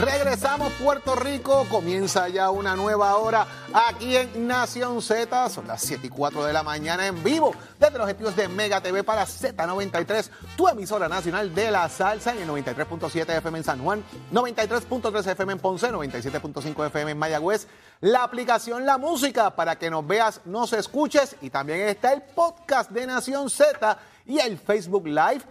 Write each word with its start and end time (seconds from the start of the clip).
Regresamos 0.00 0.72
Puerto 0.82 1.14
Rico, 1.14 1.66
comienza 1.68 2.26
ya 2.30 2.48
una 2.48 2.74
nueva 2.74 3.16
hora 3.16 3.46
aquí 3.74 4.16
en 4.16 4.46
Nación 4.46 5.02
Z, 5.02 5.50
son 5.50 5.66
las 5.66 5.82
7 5.82 6.06
y 6.06 6.08
4 6.08 6.46
de 6.46 6.54
la 6.54 6.62
mañana 6.62 7.06
en 7.06 7.22
vivo 7.22 7.54
desde 7.78 7.98
los 7.98 8.08
estudios 8.08 8.34
de 8.34 8.48
Mega 8.48 8.80
TV 8.80 9.04
para 9.04 9.26
Z93, 9.26 10.30
tu 10.56 10.68
emisora 10.68 11.06
nacional 11.06 11.54
de 11.54 11.70
la 11.70 11.86
salsa 11.90 12.32
en 12.32 12.38
el 12.38 12.48
93.7 12.48 13.36
FM 13.36 13.58
en 13.58 13.64
San 13.64 13.84
Juan, 13.84 14.02
93.3 14.32 15.32
FM 15.32 15.52
en 15.52 15.58
Ponce, 15.58 15.92
97.5 15.92 16.86
FM 16.86 17.10
en 17.10 17.18
Mayagüez, 17.18 17.66
la 18.00 18.24
aplicación 18.24 18.86
La 18.86 18.96
Música 18.96 19.54
para 19.54 19.76
que 19.76 19.90
nos 19.90 20.06
veas, 20.06 20.40
nos 20.46 20.72
escuches. 20.72 21.36
Y 21.42 21.50
también 21.50 21.80
está 21.80 22.14
el 22.14 22.22
podcast 22.22 22.90
de 22.90 23.06
Nación 23.06 23.50
Z 23.50 23.98
y 24.24 24.38
el 24.38 24.56
Facebook 24.56 25.06
Live 25.06 25.42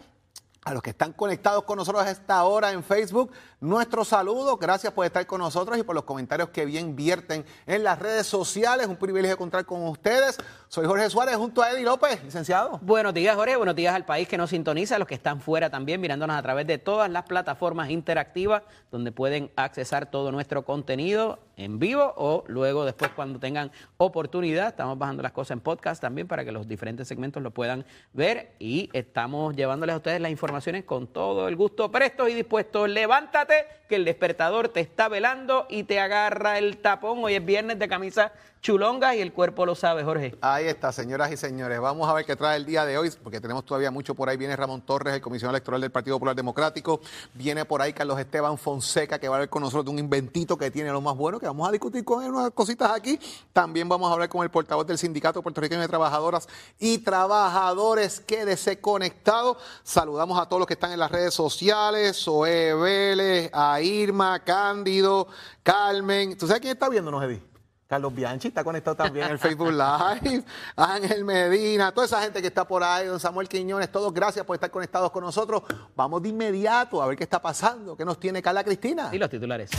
a 0.64 0.73
los 0.73 0.84
que 0.84 0.89
están 0.89 1.14
conectados 1.14 1.64
con 1.64 1.78
nosotros 1.78 2.04
a 2.04 2.12
esta 2.12 2.44
hora 2.44 2.71
en 2.71 2.84
Facebook, 2.84 3.32
nuestro 3.62 4.04
saludo, 4.04 4.58
gracias 4.58 4.94
por 4.94 5.05
estar 5.05 5.26
con 5.26 5.39
nosotros 5.39 5.77
y 5.77 5.84
por 5.84 5.95
los 5.95 6.04
comentarios 6.04 6.50
que 6.50 6.66
bien 6.66 6.95
vierten 6.95 7.45
en 7.66 7.84
las 7.84 8.00
redes 8.00 8.27
sociales. 8.27 8.88
Un 8.88 8.98
privilegio 8.98 9.38
contar 9.38 9.66
con 9.66 9.88
ustedes. 9.88 10.38
Soy 10.72 10.86
Jorge 10.86 11.09
Suárez 11.09 11.36
junto 11.36 11.64
a 11.64 11.72
Eddie 11.72 11.84
López, 11.84 12.23
licenciado. 12.23 12.78
Buenos 12.84 13.12
días, 13.16 13.36
Jorge. 13.36 13.55
Buenos 13.55 13.76
días 13.76 13.96
al 13.96 14.05
país 14.05 14.28
que 14.28 14.38
nos 14.38 14.52
sintoniza, 14.52 14.98
a 14.98 15.00
los 15.00 15.08
que 15.08 15.16
están 15.16 15.42
fuera 15.42 15.72
también, 15.72 16.00
mirándonos 16.00 16.38
a 16.38 16.44
través 16.44 16.68
de 16.68 16.78
todas 16.78 17.09
las 17.09 17.23
plataformas 17.23 17.90
interactivas 17.90 18.62
donde 18.92 19.12
pueden 19.12 19.50
accesar 19.55 20.12
todo 20.12 20.32
nuestro 20.32 20.66
contenido 20.66 21.40
en 21.58 21.80
vivo 21.80 22.14
o 22.16 22.44
luego 22.45 22.86
después 22.86 23.09
cuando 23.16 23.40
tengan 23.40 23.72
oportunidad. 23.98 24.68
Estamos 24.68 24.95
bajando 25.00 25.23
las 25.23 25.32
cosas 25.32 25.55
en 25.55 25.62
podcast 25.62 26.04
también 26.04 26.28
para 26.28 26.45
que 26.45 26.52
los 26.52 26.68
diferentes 26.68 27.08
segmentos 27.08 27.42
lo 27.42 27.50
puedan 27.50 27.84
ver 28.14 28.54
y 28.59 28.92
estamos 28.94 29.56
llevándoles 29.56 29.95
a 29.95 29.98
ustedes 29.98 30.22
las 30.22 30.30
informaciones 30.30 30.84
con 30.84 31.08
todo 31.08 31.48
el 31.48 31.56
gusto, 31.56 31.92
prestos 31.92 32.30
y 32.30 32.36
dispuestos. 32.36 32.88
Levántate 32.88 33.66
que 33.90 33.95
el 33.95 34.06
despertador 34.06 34.70
te 34.70 34.81
está 34.81 35.09
velando 35.09 35.66
y 35.67 35.81
te 35.81 36.00
agarra 36.00 36.59
el 36.59 36.78
tapón. 36.78 37.23
Hoy 37.23 37.34
es 37.34 37.44
viernes 37.44 37.80
de 37.80 37.88
camisa 37.88 38.31
chulongas 38.61 39.15
y 39.15 39.21
el 39.21 39.33
cuerpo 39.33 39.65
lo 39.65 39.75
sabe, 39.75 40.03
Jorge. 40.03 40.35
Ahí 40.41 40.65
está, 40.65 40.91
señoras 40.91 41.31
y 41.31 41.38
señores. 41.38 41.79
Vamos 41.79 42.09
a 42.09 42.13
ver 42.13 42.25
qué 42.25 42.35
trae 42.35 42.57
el 42.57 42.65
día 42.65 42.85
de 42.85 42.97
hoy, 42.97 43.11
porque 43.23 43.39
tenemos 43.39 43.65
todavía 43.65 43.91
mucho 43.91 44.15
por 44.15 44.29
ahí. 44.29 44.38
Viene 44.38 44.55
Ramón 44.55 44.81
Torres, 44.81 45.13
el 45.13 45.21
comisionado 45.21 45.55
electoral 45.55 45.81
del 45.81 45.91
Partido 45.91 46.15
Popular 46.15 46.35
Democrático. 46.35 47.02
Viene 47.33 47.65
por 47.65 47.81
ahí 47.81 47.93
Carlos 47.93 48.19
Esteban 48.19 48.57
Fonseca, 48.57 49.19
que 49.19 49.27
va 49.27 49.35
a 49.35 49.37
hablar 49.37 49.49
con 49.49 49.61
nosotros 49.61 49.85
de 49.85 49.91
un 49.91 49.99
inventito 49.99 50.57
que 50.57 50.71
tiene 50.71 50.91
lo 50.91 51.02
más 51.02 51.15
bueno, 51.15 51.39
que 51.39 51.45
vamos 51.45 51.67
a 51.67 51.71
discutir 51.71 52.03
con 52.03 52.23
él 52.23 52.31
unas 52.31 52.52
cositas 52.52 52.91
aquí. 52.91 53.19
También 53.53 53.87
vamos 53.87 54.09
a 54.09 54.13
hablar 54.13 54.30
con 54.30 54.43
el 54.43 54.49
portavoz 54.49 54.85
del 54.85 54.97
Sindicato 54.97 55.41
Puertorriqueño 55.41 55.81
de 55.81 55.87
Trabajadoras 55.87 56.47
y 56.77 56.99
Trabajadores. 56.99 58.19
Quédese 58.19 58.80
conectado. 58.80 59.57
Saludamos 59.83 60.39
a 60.39 60.47
todos 60.47 60.59
los 60.59 60.67
que 60.67 60.73
están 60.73 60.91
en 60.91 60.99
las 60.99 61.11
redes 61.11 61.33
sociales, 61.33 62.17
Zoe 62.23 62.73
Vélez, 62.73 63.49
a 63.53 63.81
Irma, 63.81 64.43
Cándido, 64.43 65.27
Carmen. 65.63 66.37
¿Tú 66.37 66.47
sabes 66.47 66.61
quién 66.61 66.73
está 66.73 66.89
viéndonos, 66.89 67.23
Eddie? 67.23 67.48
Carlos 67.90 68.14
Bianchi 68.14 68.50
está 68.50 68.64
conectado 68.64 68.95
también 68.95 69.26
en 69.26 69.32
el 69.32 69.40
Facebook 69.40 69.72
Live, 69.72 70.44
Ángel 70.76 71.26
Medina, 71.26 71.92
toda 71.92 72.06
esa 72.06 72.22
gente 72.22 72.40
que 72.40 72.45
está 72.45 72.68
por 72.68 72.84
ahí, 72.84 73.08
don 73.08 73.20
Samuel 73.20 73.50
Quiñones, 73.50 73.92
todos 73.92 74.14
gracias 74.14 74.45
por 74.45 74.54
estar 74.54 74.70
conectados 74.70 75.09
con 75.09 75.23
nosotros. 75.23 75.64
Vamos 75.95 76.22
de 76.22 76.30
inmediato 76.30 77.02
a 77.02 77.08
ver 77.08 77.17
qué 77.17 77.23
está 77.23 77.42
pasando, 77.42 77.98
qué 77.98 78.06
nos 78.06 78.20
tiene 78.20 78.44
Carla 78.44 78.64
Cristina. 78.64 79.10
Y 79.12 79.17
los 79.17 79.28
titulares. 79.28 79.72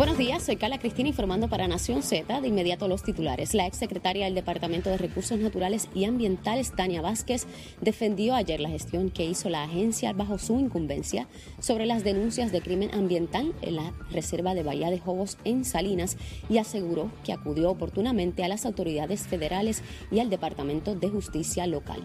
Buenos 0.00 0.16
días, 0.16 0.42
soy 0.44 0.56
Carla 0.56 0.78
Cristina 0.78 1.10
informando 1.10 1.50
para 1.50 1.68
Nación 1.68 2.02
Z. 2.02 2.40
De 2.40 2.48
inmediato 2.48 2.88
los 2.88 3.02
titulares. 3.02 3.52
La 3.52 3.66
exsecretaria 3.66 4.24
del 4.24 4.34
Departamento 4.34 4.88
de 4.88 4.96
Recursos 4.96 5.38
Naturales 5.38 5.90
y 5.94 6.06
Ambientales, 6.06 6.72
Tania 6.74 7.02
Vázquez, 7.02 7.46
defendió 7.82 8.34
ayer 8.34 8.60
la 8.60 8.70
gestión 8.70 9.10
que 9.10 9.26
hizo 9.26 9.50
la 9.50 9.62
agencia 9.62 10.14
bajo 10.14 10.38
su 10.38 10.58
incumbencia 10.58 11.28
sobre 11.58 11.84
las 11.84 12.02
denuncias 12.02 12.50
de 12.50 12.62
crimen 12.62 12.94
ambiental 12.94 13.52
en 13.60 13.76
la 13.76 13.92
reserva 14.10 14.54
de 14.54 14.62
Bahía 14.62 14.88
de 14.88 14.98
Jobos 14.98 15.36
en 15.44 15.66
Salinas 15.66 16.16
y 16.48 16.56
aseguró 16.56 17.12
que 17.22 17.34
acudió 17.34 17.70
oportunamente 17.70 18.42
a 18.42 18.48
las 18.48 18.64
autoridades 18.64 19.26
federales 19.26 19.82
y 20.10 20.20
al 20.20 20.30
Departamento 20.30 20.94
de 20.94 21.10
Justicia 21.10 21.66
local. 21.66 22.00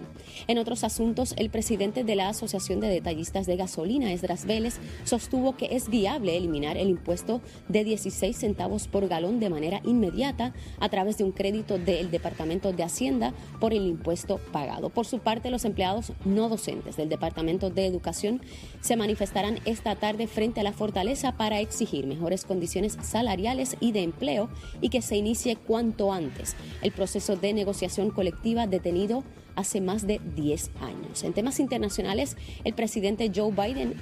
En 0.47 0.57
otros 0.57 0.83
asuntos, 0.83 1.33
el 1.37 1.49
presidente 1.49 2.03
de 2.03 2.17
la 2.17 2.27
Asociación 2.27 2.81
de 2.81 2.89
Detallistas 2.89 3.45
de 3.45 3.55
Gasolina, 3.55 4.11
Esdras 4.11 4.45
Vélez, 4.45 4.79
sostuvo 5.05 5.55
que 5.55 5.77
es 5.77 5.89
viable 5.89 6.35
eliminar 6.35 6.75
el 6.75 6.89
impuesto 6.89 7.39
de 7.69 7.84
16 7.85 8.35
centavos 8.35 8.89
por 8.89 9.07
galón 9.07 9.39
de 9.39 9.49
manera 9.49 9.79
inmediata 9.85 10.53
a 10.79 10.89
través 10.89 11.17
de 11.17 11.23
un 11.23 11.31
crédito 11.31 11.77
del 11.77 12.11
Departamento 12.11 12.73
de 12.73 12.83
Hacienda 12.83 13.33
por 13.61 13.73
el 13.73 13.87
impuesto 13.87 14.39
pagado. 14.51 14.89
Por 14.89 15.05
su 15.05 15.19
parte, 15.19 15.49
los 15.49 15.63
empleados 15.63 16.11
no 16.25 16.49
docentes 16.49 16.97
del 16.97 17.07
Departamento 17.07 17.69
de 17.69 17.85
Educación 17.85 18.41
se 18.81 18.97
manifestarán 18.97 19.59
esta 19.63 19.95
tarde 19.95 20.27
frente 20.27 20.59
a 20.59 20.63
la 20.63 20.73
fortaleza 20.73 21.37
para 21.37 21.61
exigir 21.61 22.05
mejores 22.05 22.43
condiciones 22.43 22.97
salariales 23.01 23.77
y 23.79 23.93
de 23.93 24.03
empleo 24.03 24.49
y 24.81 24.89
que 24.89 25.01
se 25.01 25.15
inicie 25.15 25.55
cuanto 25.55 26.11
antes 26.11 26.55
el 26.81 26.91
proceso 26.91 27.37
de 27.37 27.53
negociación 27.53 28.09
colectiva 28.09 28.67
detenido 28.67 29.23
hace 29.55 29.81
más 29.81 30.05
de 30.07 30.19
10 30.35 30.71
años. 30.81 31.23
En 31.23 31.33
temas 31.33 31.59
internacionales, 31.59 32.37
el 32.63 32.73
presidente 32.73 33.31
Joe 33.33 33.51
Biden, 33.51 33.95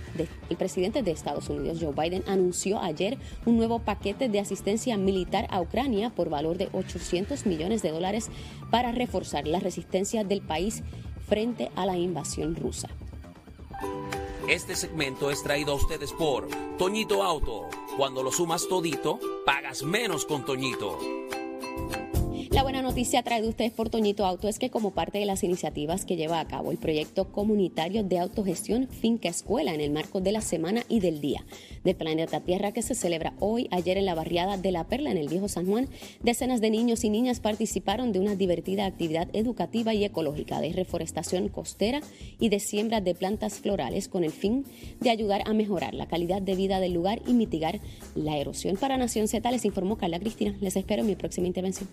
el 0.49 0.57
presidente 0.57 1.03
de 1.03 1.11
Estados 1.11 1.49
Unidos, 1.49 1.79
Joe 1.81 1.93
Biden, 1.93 2.23
anunció 2.27 2.79
ayer 2.79 3.17
un 3.45 3.57
nuevo 3.57 3.79
paquete 3.79 4.29
de 4.29 4.39
asistencia 4.39 4.97
militar 4.97 5.47
a 5.49 5.61
Ucrania 5.61 6.09
por 6.09 6.29
valor 6.29 6.57
de 6.57 6.69
800 6.73 7.45
millones 7.45 7.81
de 7.81 7.91
dólares 7.91 8.29
para 8.69 8.91
reforzar 8.91 9.47
la 9.47 9.59
resistencia 9.59 10.23
del 10.23 10.41
país 10.41 10.83
frente 11.27 11.71
a 11.75 11.85
la 11.85 11.97
invasión 11.97 12.55
rusa. 12.55 12.89
Este 14.47 14.75
segmento 14.75 15.31
es 15.31 15.41
traído 15.41 15.71
a 15.71 15.75
ustedes 15.75 16.11
por 16.11 16.47
Toñito 16.77 17.23
Auto. 17.23 17.69
Cuando 17.97 18.23
lo 18.23 18.31
sumas 18.31 18.67
todito, 18.67 19.19
pagas 19.45 19.83
menos 19.83 20.25
con 20.25 20.43
Toñito. 20.43 20.97
La 22.49 22.61
buena 22.61 22.82
noticia 22.93 23.23
trae 23.23 23.41
de 23.41 23.47
ustedes 23.47 23.71
por 23.71 23.89
Toñito 23.89 24.23
Auto 24.23 24.47
es 24.47 24.59
que 24.59 24.69
como 24.69 24.91
parte 24.91 25.17
de 25.17 25.25
las 25.25 25.43
iniciativas 25.43 26.05
que 26.05 26.15
lleva 26.15 26.39
a 26.39 26.47
cabo 26.47 26.69
el 26.69 26.77
proyecto 26.77 27.31
comunitario 27.31 28.03
de 28.03 28.19
autogestión 28.19 28.87
Finca 28.87 29.29
Escuela 29.29 29.73
en 29.73 29.81
el 29.81 29.89
marco 29.89 30.21
de 30.21 30.31
la 30.31 30.41
semana 30.41 30.83
y 30.89 30.99
del 30.99 31.19
día 31.19 31.43
del 31.83 31.95
planeta 31.95 32.41
Tierra 32.41 32.71
que 32.71 32.83
se 32.83 32.93
celebra 32.93 33.33
hoy, 33.39 33.67
ayer 33.71 33.97
en 33.97 34.05
la 34.05 34.13
barriada 34.13 34.57
de 34.57 34.71
La 34.71 34.83
Perla 34.83 35.09
en 35.09 35.17
el 35.17 35.27
Viejo 35.27 35.47
San 35.47 35.65
Juan, 35.65 35.89
decenas 36.21 36.61
de 36.61 36.69
niños 36.69 37.03
y 37.03 37.09
niñas 37.09 37.39
participaron 37.39 38.11
de 38.11 38.19
una 38.19 38.35
divertida 38.35 38.85
actividad 38.85 39.27
educativa 39.33 39.95
y 39.95 40.05
ecológica 40.05 40.61
de 40.61 40.73
reforestación 40.73 41.49
costera 41.49 41.99
y 42.39 42.49
de 42.49 42.59
siembra 42.59 43.01
de 43.01 43.15
plantas 43.15 43.55
florales 43.55 44.07
con 44.07 44.23
el 44.23 44.31
fin 44.31 44.65
de 44.99 45.09
ayudar 45.09 45.41
a 45.47 45.53
mejorar 45.53 45.95
la 45.95 46.07
calidad 46.07 46.43
de 46.43 46.53
vida 46.53 46.79
del 46.79 46.93
lugar 46.93 47.23
y 47.25 47.33
mitigar 47.33 47.79
la 48.13 48.37
erosión. 48.37 48.77
Para 48.77 48.97
Nación 48.97 49.27
Z 49.27 49.49
les 49.49 49.65
informó 49.65 49.97
Carla 49.97 50.19
Cristina. 50.19 50.55
Les 50.61 50.75
espero 50.75 51.01
en 51.01 51.07
mi 51.07 51.15
próxima 51.15 51.47
intervención. 51.47 51.89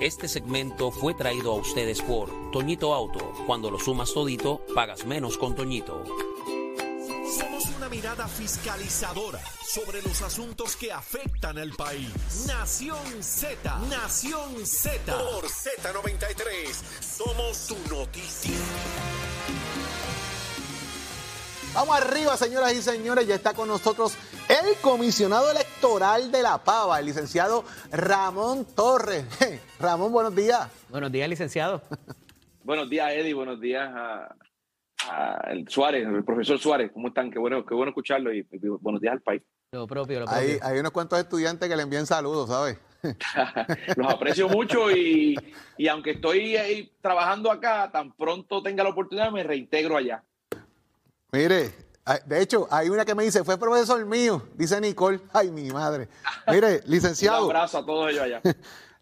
Este 0.00 0.28
segmento 0.28 0.90
fue 0.90 1.14
traído 1.14 1.52
a 1.52 1.54
ustedes 1.56 2.02
por 2.02 2.28
Toñito 2.50 2.92
Auto. 2.92 3.32
Cuando 3.46 3.70
lo 3.70 3.78
sumas 3.78 4.12
todito, 4.12 4.60
pagas 4.74 5.06
menos 5.06 5.38
con 5.38 5.54
Toñito. 5.54 6.04
Somos 7.38 7.64
una 7.76 7.88
mirada 7.88 8.28
fiscalizadora 8.28 9.40
sobre 9.64 10.02
los 10.02 10.20
asuntos 10.22 10.76
que 10.76 10.92
afectan 10.92 11.58
al 11.58 11.70
país. 11.72 12.10
Nación 12.46 13.22
Z, 13.22 13.78
Nación 13.88 14.66
Z. 14.66 15.16
Por 15.16 15.44
Z93, 15.44 16.72
somos 17.00 17.56
su 17.56 17.76
noticia. 17.88 18.52
Vamos 21.74 21.96
arriba, 21.96 22.36
señoras 22.36 22.72
y 22.74 22.80
señores. 22.80 23.26
Ya 23.26 23.34
está 23.34 23.52
con 23.52 23.68
nosotros 23.68 24.12
el 24.66 24.76
comisionado 24.80 25.50
electoral 25.50 26.32
de 26.32 26.42
La 26.42 26.58
Pava, 26.58 26.98
el 26.98 27.06
licenciado 27.06 27.64
Ramón 27.92 28.66
Torres. 28.74 29.24
Ramón, 29.80 30.10
buenos 30.12 30.34
días. 30.34 30.68
Buenos 30.88 31.12
días, 31.12 31.28
licenciado. 31.28 31.82
buenos 32.64 32.90
días, 32.90 33.12
Eddie. 33.12 33.34
Buenos 33.34 33.60
días 33.60 33.88
a, 33.94 34.34
el 35.50 35.68
Suárez, 35.68 36.06
el 36.06 36.24
profesor 36.24 36.58
Suárez. 36.58 36.90
¿Cómo 36.92 37.08
están? 37.08 37.30
Qué 37.30 37.38
bueno, 37.38 37.64
qué 37.64 37.74
bueno 37.74 37.90
escucharlo 37.90 38.32
y, 38.32 38.44
buenos 38.80 39.00
días 39.00 39.12
al 39.12 39.20
país. 39.20 39.42
Lo 39.70 39.86
propio, 39.86 40.20
lo 40.20 40.26
propio. 40.26 40.58
Hay, 40.62 40.78
unos 40.78 40.90
cuantos 40.90 41.18
estudiantes 41.18 41.68
que 41.68 41.76
le 41.76 41.82
envían 41.82 42.06
saludos, 42.06 42.48
¿sabes? 42.48 42.78
Los 43.96 44.12
aprecio 44.12 44.48
mucho 44.48 44.90
y, 44.90 45.36
y 45.76 45.86
aunque 45.86 46.12
estoy 46.12 46.56
ahí 46.56 46.90
trabajando 47.00 47.52
acá, 47.52 47.90
tan 47.92 48.12
pronto 48.12 48.62
tenga 48.62 48.82
la 48.82 48.90
oportunidad 48.90 49.30
me 49.30 49.44
reintegro 49.44 49.96
allá. 49.96 50.24
Mire, 51.30 51.85
de 52.24 52.40
hecho, 52.40 52.68
hay 52.70 52.88
una 52.88 53.04
que 53.04 53.14
me 53.14 53.24
dice, 53.24 53.42
fue 53.44 53.58
profesor 53.58 54.04
mío, 54.06 54.42
dice 54.54 54.80
Nicole. 54.80 55.20
Ay, 55.32 55.50
mi 55.50 55.70
madre. 55.70 56.08
Mire, 56.46 56.82
licenciado. 56.86 57.44
Un 57.46 57.50
abrazo 57.56 57.78
a 57.78 57.86
todos 57.86 58.10
ellos 58.10 58.22
allá. 58.22 58.40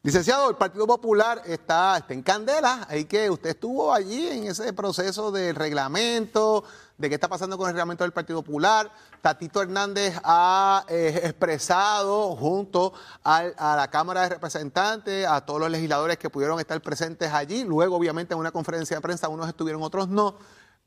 Licenciado, 0.03 0.51
el 0.51 0.57
Partido 0.57 0.87
Popular 0.87 1.41
está, 1.47 1.97
está 1.97 2.13
en 2.13 2.21
candela, 2.23 2.87
ahí 2.91 3.07
que 3.07 3.31
usted 3.31 3.49
estuvo 3.49 3.91
allí 3.91 4.29
en 4.29 4.45
ese 4.49 4.71
proceso 4.75 5.33
del 5.33 5.55
reglamento, 5.57 6.63
de 6.99 7.09
qué 7.09 7.15
está 7.15 7.27
pasando 7.27 7.57
con 7.57 7.69
el 7.69 7.73
reglamento 7.73 8.05
del 8.05 8.13
Partido 8.13 8.43
Popular. 8.43 8.93
Tatito 9.23 9.63
Hernández 9.63 10.15
ha 10.23 10.85
eh, 10.89 11.23
expresado 11.25 12.37
junto 12.37 12.93
al- 13.23 13.55
a 13.57 13.77
la 13.77 13.89
Cámara 13.89 14.25
de 14.25 14.29
Representantes, 14.29 15.27
a 15.27 15.41
todos 15.41 15.59
los 15.59 15.71
legisladores 15.71 16.19
que 16.19 16.29
pudieron 16.29 16.61
estar 16.61 16.79
presentes 16.83 17.33
allí, 17.33 17.65
luego 17.65 17.97
obviamente 17.97 18.35
en 18.35 18.41
una 18.41 18.51
conferencia 18.53 18.99
de 18.99 19.01
prensa 19.01 19.31
unos 19.31 19.49
estuvieron, 19.49 19.83
otros 19.83 20.07
no, 20.09 20.37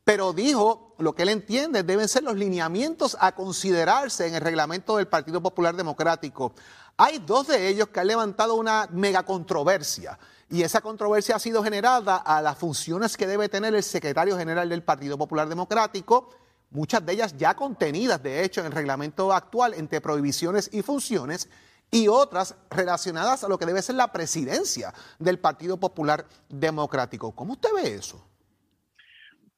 pero 0.07 0.31
dijo 0.31 0.95
lo 0.99 1.13
que 1.13 1.23
él 1.23 1.27
entiende 1.27 1.83
deben 1.83 2.07
ser 2.07 2.23
los 2.23 2.37
lineamientos 2.37 3.17
a 3.19 3.35
considerarse 3.35 4.25
en 4.25 4.35
el 4.35 4.41
reglamento 4.41 4.95
del 4.95 5.09
Partido 5.09 5.41
Popular 5.41 5.75
Democrático. 5.75 6.53
Hay 6.95 7.19
dos 7.19 7.47
de 7.47 7.67
ellos 7.67 7.89
que 7.89 7.99
han 7.99 8.07
levantado 8.07 8.55
una 8.55 8.87
mega 8.89 9.23
controversia 9.23 10.17
y 10.49 10.61
esa 10.61 10.79
controversia 10.79 11.35
ha 11.35 11.39
sido 11.39 11.61
generada 11.61 12.15
a 12.15 12.41
las 12.41 12.57
funciones 12.57 13.17
que 13.17 13.27
debe 13.27 13.49
tener 13.49 13.75
el 13.75 13.83
secretario 13.83 14.37
general 14.37 14.69
del 14.69 14.81
Partido 14.81 15.17
Popular 15.17 15.49
Democrático, 15.49 16.29
muchas 16.69 17.05
de 17.05 17.11
ellas 17.11 17.35
ya 17.35 17.57
contenidas 17.57 18.23
de 18.23 18.45
hecho 18.45 18.61
en 18.61 18.67
el 18.67 18.71
reglamento 18.71 19.33
actual 19.33 19.73
entre 19.73 19.99
prohibiciones 19.99 20.69
y 20.71 20.83
funciones 20.83 21.49
y 21.91 22.07
otras 22.07 22.55
relacionadas 22.69 23.43
a 23.43 23.49
lo 23.49 23.59
que 23.59 23.65
debe 23.65 23.81
ser 23.81 23.95
la 23.95 24.13
presidencia 24.13 24.93
del 25.19 25.37
Partido 25.37 25.75
Popular 25.75 26.25
Democrático. 26.47 27.33
¿Cómo 27.33 27.53
usted 27.55 27.71
ve 27.75 27.95
eso? 27.95 28.26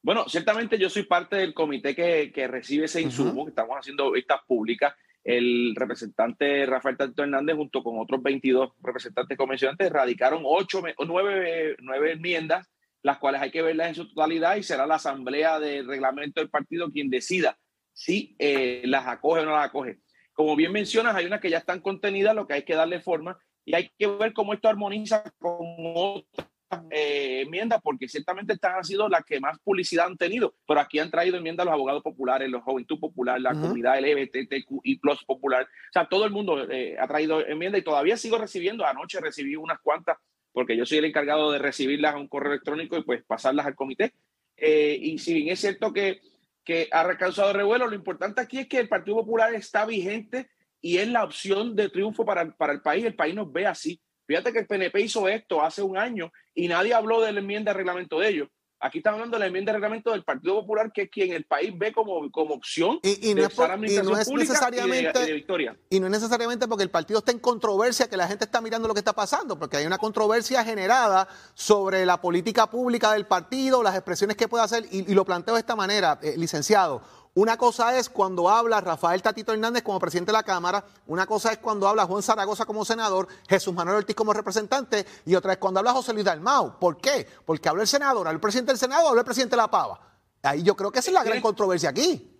Bueno, 0.02 0.24
ciertamente 0.28 0.78
yo 0.78 0.88
soy 0.88 1.02
parte 1.02 1.36
del 1.36 1.52
comité 1.52 1.94
que, 1.94 2.32
que 2.32 2.48
recibe 2.48 2.86
ese 2.86 3.02
insumo, 3.02 3.44
que 3.44 3.50
estamos 3.50 3.76
haciendo 3.76 4.10
vistas 4.12 4.40
públicas. 4.46 4.94
El 5.22 5.74
representante 5.76 6.64
Rafael 6.64 6.96
Tato 6.96 7.22
Hernández, 7.22 7.56
junto 7.56 7.82
con 7.82 7.98
otros 7.98 8.22
22 8.22 8.70
representantes 8.80 9.36
convencionantes, 9.36 9.92
radicaron 9.92 10.42
ocho, 10.44 10.82
nueve, 11.06 11.76
nueve 11.80 12.12
enmiendas, 12.12 12.70
las 13.02 13.18
cuales 13.18 13.42
hay 13.42 13.50
que 13.50 13.60
verlas 13.60 13.88
en 13.88 13.94
su 13.94 14.08
totalidad 14.08 14.56
y 14.56 14.62
será 14.62 14.86
la 14.86 14.94
asamblea 14.94 15.60
de 15.60 15.82
reglamento 15.82 16.40
del 16.40 16.48
partido 16.48 16.90
quien 16.90 17.10
decida 17.10 17.58
si 17.92 18.34
eh, 18.38 18.82
las 18.86 19.06
acoge 19.06 19.42
o 19.42 19.44
no 19.44 19.52
las 19.52 19.66
acoge. 19.66 19.98
Como 20.32 20.56
bien 20.56 20.72
mencionas, 20.72 21.14
hay 21.14 21.26
unas 21.26 21.40
que 21.40 21.50
ya 21.50 21.58
están 21.58 21.80
contenidas, 21.80 22.34
lo 22.34 22.46
que 22.46 22.54
hay 22.54 22.62
que 22.62 22.74
darle 22.74 23.00
forma 23.00 23.38
y 23.66 23.74
hay 23.74 23.90
que 23.98 24.06
ver 24.06 24.32
cómo 24.32 24.54
esto 24.54 24.68
armoniza 24.68 25.22
con 25.38 25.58
otras 25.94 26.49
eh, 26.90 27.42
enmiendas, 27.42 27.80
porque 27.82 28.08
ciertamente 28.08 28.52
estas 28.52 28.76
han 28.76 28.84
sido 28.84 29.08
las 29.08 29.24
que 29.24 29.40
más 29.40 29.58
publicidad 29.60 30.06
han 30.06 30.16
tenido, 30.16 30.54
pero 30.66 30.80
aquí 30.80 30.98
han 30.98 31.10
traído 31.10 31.36
enmiendas 31.36 31.66
los 31.66 31.72
abogados 31.72 32.02
populares, 32.02 32.48
los 32.48 32.62
Juventud 32.62 32.98
Popular, 33.00 33.40
la 33.40 33.52
Ujú. 33.52 33.62
comunidad 33.62 33.98
LGBTQI 33.98 34.98
Plus 34.98 35.24
Popular, 35.24 35.64
o 35.64 35.92
sea, 35.92 36.08
todo 36.08 36.24
el 36.24 36.30
mundo 36.30 36.70
eh, 36.70 36.96
ha 36.98 37.08
traído 37.08 37.44
enmiendas 37.46 37.80
y 37.80 37.84
todavía 37.84 38.16
sigo 38.16 38.38
recibiendo, 38.38 38.86
anoche 38.86 39.20
recibí 39.20 39.56
unas 39.56 39.80
cuantas, 39.80 40.18
porque 40.52 40.76
yo 40.76 40.86
soy 40.86 40.98
el 40.98 41.06
encargado 41.06 41.50
de 41.52 41.58
recibirlas 41.58 42.14
a 42.14 42.18
un 42.18 42.28
correo 42.28 42.52
electrónico 42.52 42.96
y 42.96 43.02
pues 43.02 43.22
pasarlas 43.24 43.66
al 43.66 43.74
comité. 43.74 44.12
Eh, 44.56 44.98
y 45.00 45.18
si 45.18 45.34
bien 45.34 45.48
es 45.48 45.60
cierto 45.60 45.92
que, 45.92 46.20
que 46.64 46.88
ha 46.92 47.16
causado 47.16 47.52
revuelo, 47.52 47.86
lo 47.86 47.94
importante 47.94 48.40
aquí 48.40 48.58
es 48.58 48.68
que 48.68 48.78
el 48.78 48.88
Partido 48.88 49.16
Popular 49.16 49.54
está 49.54 49.86
vigente 49.86 50.50
y 50.80 50.98
es 50.98 51.08
la 51.08 51.24
opción 51.24 51.74
de 51.76 51.88
triunfo 51.88 52.24
para, 52.24 52.50
para 52.56 52.72
el 52.72 52.82
país, 52.82 53.04
el 53.04 53.14
país 53.14 53.34
nos 53.34 53.50
ve 53.52 53.66
así. 53.66 54.00
Fíjate 54.30 54.52
que 54.52 54.60
el 54.60 54.66
PNP 54.68 55.00
hizo 55.00 55.26
esto 55.28 55.60
hace 55.60 55.82
un 55.82 55.98
año 55.98 56.30
y 56.54 56.68
nadie 56.68 56.94
habló 56.94 57.20
de 57.20 57.32
la 57.32 57.40
enmienda 57.40 57.72
de 57.72 57.78
reglamento 57.78 58.20
de 58.20 58.28
ellos. 58.28 58.48
Aquí 58.78 58.98
estamos 58.98 59.16
hablando 59.18 59.34
de 59.36 59.40
la 59.40 59.46
enmienda 59.48 59.72
de 59.72 59.78
reglamento 59.78 60.12
del 60.12 60.22
Partido 60.22 60.54
Popular, 60.60 60.92
que 60.92 61.02
es 61.02 61.10
quien 61.10 61.32
el 61.32 61.44
país 61.46 61.76
ve 61.76 61.92
como, 61.92 62.30
como 62.30 62.54
opción 62.54 63.00
Y- 63.02 63.30
y 63.30 63.34
no 63.34 63.40
de 63.42 63.48
es 63.48 63.54
por- 63.54 63.64
estar 63.64 63.78
y 63.84 63.96
no 64.08 64.16
es 64.16 64.28
pública 64.28 64.28
y 64.28 64.36
de- 64.36 64.38
necesariamente- 64.38 65.22
y 65.22 65.26
de 65.26 65.32
victoria. 65.32 65.76
Y 65.90 65.98
no 65.98 66.06
es 66.06 66.12
necesariamente 66.12 66.68
porque 66.68 66.84
el 66.84 66.90
partido 66.90 67.18
está 67.18 67.32
en 67.32 67.40
controversia 67.40 68.08
que 68.08 68.16
la 68.16 68.28
gente 68.28 68.44
está 68.44 68.60
mirando 68.60 68.86
lo 68.86 68.94
que 68.94 69.00
está 69.00 69.12
pasando, 69.12 69.58
porque 69.58 69.78
hay 69.78 69.84
una 69.86 69.98
controversia 69.98 70.62
generada 70.64 71.26
sobre 71.54 72.06
la 72.06 72.20
política 72.20 72.70
pública 72.70 73.12
del 73.14 73.26
partido, 73.26 73.82
las 73.82 73.96
expresiones 73.96 74.36
que 74.36 74.46
puede 74.46 74.62
hacer, 74.62 74.84
y, 74.92 75.10
y 75.10 75.14
lo 75.14 75.24
planteo 75.24 75.54
de 75.56 75.60
esta 75.60 75.74
manera, 75.74 76.20
eh, 76.22 76.34
licenciado. 76.38 77.02
Una 77.34 77.56
cosa 77.56 77.96
es 77.96 78.08
cuando 78.08 78.48
habla 78.48 78.80
Rafael 78.80 79.22
Tatito 79.22 79.52
Hernández 79.52 79.82
como 79.84 80.00
presidente 80.00 80.32
de 80.32 80.38
la 80.38 80.42
Cámara, 80.42 80.84
una 81.06 81.26
cosa 81.26 81.52
es 81.52 81.58
cuando 81.58 81.86
habla 81.86 82.04
Juan 82.06 82.22
Zaragoza 82.24 82.66
como 82.66 82.84
senador, 82.84 83.28
Jesús 83.48 83.72
Manuel 83.72 83.98
Ortiz 83.98 84.16
como 84.16 84.32
representante, 84.32 85.06
y 85.24 85.34
otra 85.36 85.52
es 85.52 85.58
cuando 85.58 85.78
habla 85.78 85.92
José 85.92 86.12
Luis 86.12 86.24
Dalmau. 86.24 86.78
¿Por 86.80 86.96
qué? 87.00 87.26
Porque 87.46 87.68
habla 87.68 87.82
el 87.82 87.88
senador, 87.88 88.26
habla 88.26 88.32
el 88.36 88.40
presidente 88.40 88.72
del 88.72 88.78
Senado, 88.78 89.08
habla 89.08 89.20
el 89.20 89.24
presidente 89.24 89.52
de 89.54 89.62
la 89.62 89.70
Pava. 89.70 90.00
Ahí 90.42 90.62
yo 90.64 90.74
creo 90.74 90.90
que 90.90 90.98
esa 90.98 91.10
es 91.10 91.14
la 91.14 91.22
gran 91.22 91.40
controversia 91.40 91.90
aquí. 91.90 92.36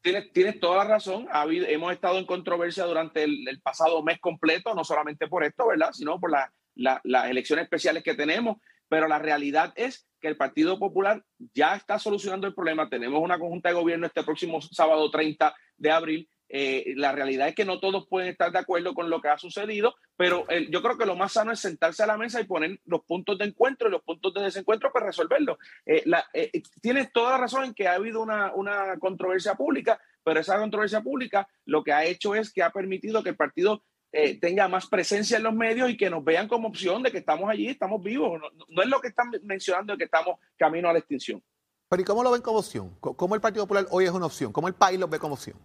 Tienes, 0.00 0.32
tienes 0.32 0.60
toda 0.60 0.76
la 0.78 0.84
razón. 0.84 1.26
Ha 1.32 1.42
habido- 1.42 1.66
hemos 1.66 1.92
estado 1.92 2.16
en 2.16 2.24
controversia 2.24 2.84
durante 2.86 3.24
el, 3.24 3.46
el 3.48 3.60
pasado 3.60 4.00
mes 4.02 4.18
completo, 4.20 4.74
no 4.74 4.84
solamente 4.84 5.26
por 5.26 5.42
esto, 5.44 5.66
¿verdad? 5.66 5.90
Sino 5.92 6.18
por 6.20 6.30
la- 6.30 6.50
la- 6.76 7.00
las 7.04 7.26
elecciones 7.28 7.64
especiales 7.64 8.02
que 8.04 8.14
tenemos. 8.14 8.58
Pero 8.90 9.08
la 9.08 9.20
realidad 9.20 9.72
es 9.76 10.08
que 10.20 10.28
el 10.28 10.36
Partido 10.36 10.78
Popular 10.78 11.24
ya 11.54 11.76
está 11.76 11.98
solucionando 11.98 12.46
el 12.46 12.54
problema. 12.54 12.90
Tenemos 12.90 13.22
una 13.22 13.38
conjunta 13.38 13.70
de 13.70 13.76
gobierno 13.76 14.06
este 14.06 14.24
próximo 14.24 14.60
sábado 14.60 15.10
30 15.10 15.54
de 15.78 15.90
abril. 15.90 16.28
Eh, 16.52 16.94
la 16.96 17.12
realidad 17.12 17.46
es 17.46 17.54
que 17.54 17.64
no 17.64 17.78
todos 17.78 18.08
pueden 18.08 18.28
estar 18.28 18.50
de 18.50 18.58
acuerdo 18.58 18.92
con 18.92 19.08
lo 19.08 19.20
que 19.20 19.28
ha 19.28 19.38
sucedido, 19.38 19.94
pero 20.16 20.44
yo 20.68 20.82
creo 20.82 20.98
que 20.98 21.06
lo 21.06 21.14
más 21.14 21.34
sano 21.34 21.52
es 21.52 21.60
sentarse 21.60 22.02
a 22.02 22.08
la 22.08 22.16
mesa 22.16 22.40
y 22.40 22.44
poner 22.44 22.80
los 22.86 23.04
puntos 23.04 23.38
de 23.38 23.44
encuentro 23.44 23.86
y 23.86 23.92
los 23.92 24.02
puntos 24.02 24.34
de 24.34 24.42
desencuentro 24.42 24.92
para 24.92 25.06
resolverlo. 25.06 25.58
Eh, 25.86 26.02
eh, 26.34 26.50
tienes 26.82 27.12
toda 27.12 27.30
la 27.30 27.38
razón 27.38 27.66
en 27.66 27.74
que 27.74 27.86
ha 27.86 27.94
habido 27.94 28.20
una, 28.20 28.52
una 28.52 28.98
controversia 28.98 29.54
pública, 29.54 30.00
pero 30.24 30.40
esa 30.40 30.58
controversia 30.58 31.00
pública 31.02 31.46
lo 31.66 31.84
que 31.84 31.92
ha 31.92 32.04
hecho 32.04 32.34
es 32.34 32.52
que 32.52 32.64
ha 32.64 32.70
permitido 32.70 33.22
que 33.22 33.30
el 33.30 33.36
partido 33.36 33.84
eh, 34.12 34.38
tenga 34.40 34.66
más 34.68 34.86
presencia 34.86 35.36
en 35.36 35.44
los 35.44 35.54
medios 35.54 35.88
y 35.90 35.96
que 35.96 36.10
nos 36.10 36.24
vean 36.24 36.48
como 36.48 36.68
opción 36.68 37.02
de 37.02 37.10
que 37.12 37.18
estamos 37.18 37.48
allí, 37.48 37.68
estamos 37.68 38.02
vivos. 38.02 38.40
No, 38.40 38.48
no 38.68 38.82
es 38.82 38.88
lo 38.88 39.00
que 39.00 39.08
están 39.08 39.30
mencionando 39.42 39.92
de 39.94 39.98
que 39.98 40.04
estamos 40.04 40.38
camino 40.56 40.88
a 40.88 40.92
la 40.92 40.98
extinción. 40.98 41.42
Pero 41.88 42.02
¿y 42.02 42.04
cómo 42.04 42.22
lo 42.22 42.30
ven 42.30 42.42
como 42.42 42.58
opción? 42.58 42.96
¿Cómo 43.00 43.34
el 43.34 43.40
Partido 43.40 43.64
Popular 43.64 43.86
hoy 43.90 44.04
es 44.04 44.10
una 44.10 44.26
opción? 44.26 44.52
¿Cómo 44.52 44.68
el 44.68 44.74
país 44.74 44.98
lo 44.98 45.08
ve 45.08 45.18
como 45.18 45.34
opción? 45.34 45.56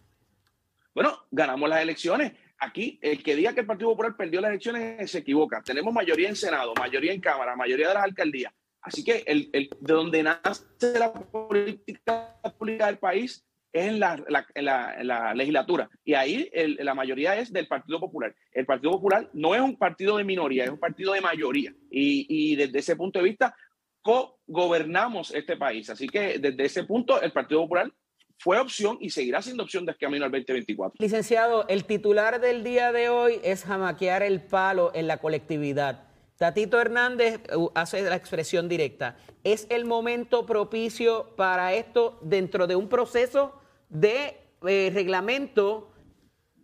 Bueno, 0.94 1.18
ganamos 1.32 1.70
las 1.70 1.82
elecciones. 1.82 2.34
Aquí, 2.58 2.98
el 3.02 3.22
que 3.22 3.36
diga 3.36 3.54
que 3.54 3.60
el 3.60 3.66
Partido 3.66 3.90
Popular 3.90 4.16
perdió 4.16 4.40
las 4.42 4.50
elecciones 4.50 5.12
se 5.12 5.18
equivoca. 5.20 5.62
Tenemos 5.62 5.94
mayoría 5.94 6.30
en 6.30 6.36
Senado, 6.36 6.74
mayoría 6.80 7.12
en 7.14 7.20
Cámara, 7.22 7.56
mayoría 7.56 7.90
de 7.90 7.94
las 7.96 8.04
alcaldías. 8.04 8.54
Así 8.82 9.04
que 9.04 9.24
el, 9.28 9.50
el- 9.52 9.70
de 9.80 9.94
donde 9.94 10.24
nace 10.24 10.64
la 10.98 11.12
política 11.12 12.36
pública 12.58 12.86
del 12.86 12.98
país 12.98 13.44
es 13.76 13.88
en 13.88 14.00
la, 14.00 14.16
en 14.56 14.66
la- 14.66 14.96
en 14.98 15.08
la 15.08 15.34
legislatura. 15.34 15.90
Y 16.06 16.14
ahí 16.14 16.50
la 16.80 16.94
mayoría 16.94 17.36
es 17.38 17.52
del 17.52 17.68
Partido 17.68 18.00
Popular. 18.00 18.34
El 18.54 18.66
Partido 18.66 18.92
Popular 18.92 19.30
no 19.34 19.54
es 19.54 19.60
un 19.60 19.78
partido 19.78 20.16
de 20.16 20.24
minoría, 20.24 20.64
es 20.64 20.70
un 20.70 20.80
partido 20.80 21.12
de 21.12 21.20
mayoría. 21.20 21.74
Y, 21.92 22.26
y 22.30 22.56
desde 22.56 22.80
ese 22.80 22.96
punto 22.96 23.20
de 23.20 23.26
vista, 23.26 23.54
co-gobernamos 24.02 25.32
este 25.34 25.58
país. 25.58 25.90
Así 25.90 26.08
que 26.08 26.40
desde 26.40 26.64
ese 26.66 26.84
punto, 26.86 27.22
el 27.22 27.32
Partido 27.34 27.62
Popular 27.62 27.92
fue 28.38 28.58
opción 28.60 28.98
y 29.02 29.10
seguirá 29.10 29.42
siendo 29.42 29.64
opción 29.64 29.86
de 29.86 29.96
camino 29.96 30.24
al 30.26 30.32
2024. 30.32 30.96
Licenciado, 31.00 31.68
el 31.68 31.84
titular 31.86 32.40
del 32.40 32.64
día 32.64 32.92
de 32.94 33.10
hoy 33.10 33.40
es 33.44 33.64
jamaquear 33.66 34.24
el 34.24 34.42
palo 34.42 34.92
en 34.94 35.08
la 35.08 35.18
colectividad. 35.18 36.04
Tatito 36.38 36.80
Hernández 36.80 37.40
uh, 37.56 37.70
hace 37.76 38.02
la 38.04 38.16
expresión 38.16 38.68
directa. 38.70 39.18
¿Es 39.44 39.68
el 39.70 39.86
momento 39.86 40.46
propicio 40.46 41.34
para 41.36 41.74
esto 41.74 42.20
dentro 42.22 42.68
de 42.68 42.76
un 42.76 42.90
proceso 42.90 43.54
de 44.00 44.38
eh, 44.68 44.92
reglamento, 44.94 45.92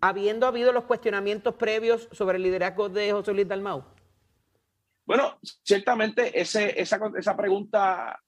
habiendo 0.02 0.48
habido 0.48 0.72
los 0.72 0.86
cuestionamientos 0.86 1.56
previos 1.56 2.10
sobre 2.12 2.38
el 2.38 2.44
liderazgo 2.44 2.90
de 2.90 3.12
José 3.12 3.34
Luis 3.34 3.48
Dalmau? 3.48 3.84
Bueno, 5.06 5.38
ciertamente 5.64 6.40
ese, 6.40 6.80
esa, 6.80 7.00
esa 7.18 7.36
pregunta, 7.36 8.20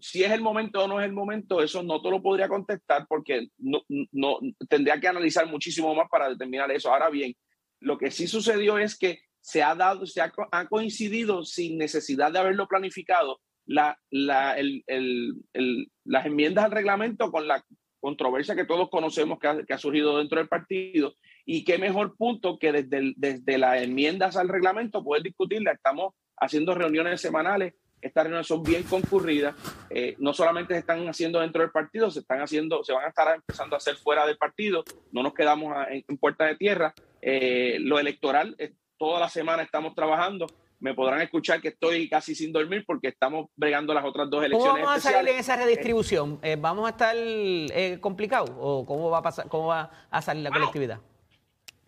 si 0.00 0.24
es 0.24 0.30
el 0.32 0.40
momento 0.40 0.84
o 0.84 0.88
no 0.88 1.00
es 1.00 1.06
el 1.06 1.12
momento, 1.12 1.62
eso 1.62 1.82
no 1.82 2.00
te 2.02 2.10
lo 2.10 2.22
podría 2.22 2.48
contestar 2.48 3.06
porque 3.08 3.48
no, 3.58 3.82
no 4.12 4.38
tendría 4.68 4.98
que 5.00 5.08
analizar 5.08 5.46
muchísimo 5.46 5.94
más 5.94 6.08
para 6.10 6.28
determinar 6.28 6.70
eso. 6.70 6.92
Ahora 6.92 7.10
bien, 7.10 7.34
lo 7.80 7.98
que 7.98 8.10
sí 8.10 8.26
sucedió 8.26 8.78
es 8.78 8.98
que 8.98 9.20
se 9.40 9.62
ha 9.62 9.74
dado, 9.74 10.06
se 10.06 10.20
ha, 10.20 10.32
ha 10.52 10.68
coincidido 10.68 11.44
sin 11.44 11.78
necesidad 11.78 12.32
de 12.32 12.38
haberlo 12.38 12.66
planificado 12.68 13.40
la, 13.66 13.98
la, 14.10 14.56
el- 14.56 14.82
el- 14.86 15.90
las 16.04 16.26
enmiendas 16.26 16.64
al 16.64 16.70
reglamento 16.72 17.30
con 17.30 17.46
la 17.46 17.64
controversia 18.02 18.56
que 18.56 18.64
todos 18.66 18.90
conocemos 18.90 19.38
que 19.38 19.46
ha, 19.48 19.62
que 19.64 19.72
ha 19.72 19.78
surgido 19.78 20.18
dentro 20.18 20.38
del 20.38 20.48
partido. 20.48 21.14
Y 21.46 21.64
qué 21.64 21.78
mejor 21.78 22.16
punto 22.16 22.58
que 22.58 22.72
desde, 22.72 22.98
el- 22.98 23.14
desde 23.16 23.56
las 23.58 23.80
enmiendas 23.80 24.36
al 24.36 24.48
reglamento 24.48 25.02
poder 25.04 25.22
discutirla. 25.22 25.72
Estamos 25.72 26.14
haciendo 26.36 26.74
reuniones 26.74 27.20
semanales. 27.20 27.74
Estas 28.00 28.24
reuniones 28.24 28.48
son 28.48 28.64
bien 28.64 28.82
concurridas. 28.82 29.54
Eh, 29.88 30.16
no 30.18 30.34
solamente 30.34 30.74
se 30.74 30.80
están 30.80 31.08
haciendo 31.08 31.38
dentro 31.38 31.62
del 31.62 31.70
partido, 31.70 32.10
se 32.10 32.18
están 32.18 32.40
haciendo, 32.40 32.82
se 32.82 32.92
van 32.92 33.04
a 33.04 33.08
estar 33.10 33.32
empezando 33.34 33.76
a 33.76 33.78
hacer 33.78 33.94
fuera 33.94 34.26
del 34.26 34.36
partido. 34.36 34.82
No 35.12 35.22
nos 35.22 35.34
quedamos 35.34 35.72
en, 35.88 36.04
en 36.08 36.18
puerta 36.18 36.44
de 36.46 36.56
tierra. 36.56 36.92
Eh, 37.20 37.76
lo 37.80 38.00
electoral, 38.00 38.56
eh, 38.58 38.72
toda 38.98 39.20
la 39.20 39.28
semana 39.28 39.62
estamos 39.62 39.94
trabajando. 39.94 40.46
Me 40.82 40.94
podrán 40.94 41.20
escuchar 41.20 41.60
que 41.60 41.68
estoy 41.68 42.08
casi 42.08 42.34
sin 42.34 42.52
dormir 42.52 42.82
porque 42.84 43.06
estamos 43.06 43.46
bregando 43.54 43.94
las 43.94 44.04
otras 44.04 44.28
dos 44.28 44.40
¿Cómo 44.40 44.46
elecciones 44.46 44.84
vamos 44.84 45.06
a 45.06 45.12
salir 45.12 45.28
en 45.30 45.38
esa 45.38 45.54
redistribución? 45.54 46.40
Eh, 46.42 46.56
¿Vamos 46.58 46.86
a 46.86 46.90
estar 46.90 47.14
eh, 47.16 47.98
complicados 48.00 48.50
o 48.58 48.84
cómo 48.84 49.08
va 49.08 49.18
a 49.18 49.22
pasar, 49.22 49.48
cómo 49.48 49.68
va 49.68 49.92
a 50.10 50.20
salir 50.20 50.42
la 50.42 50.50
Bueno, 50.50 50.64
colectividad? 50.64 50.98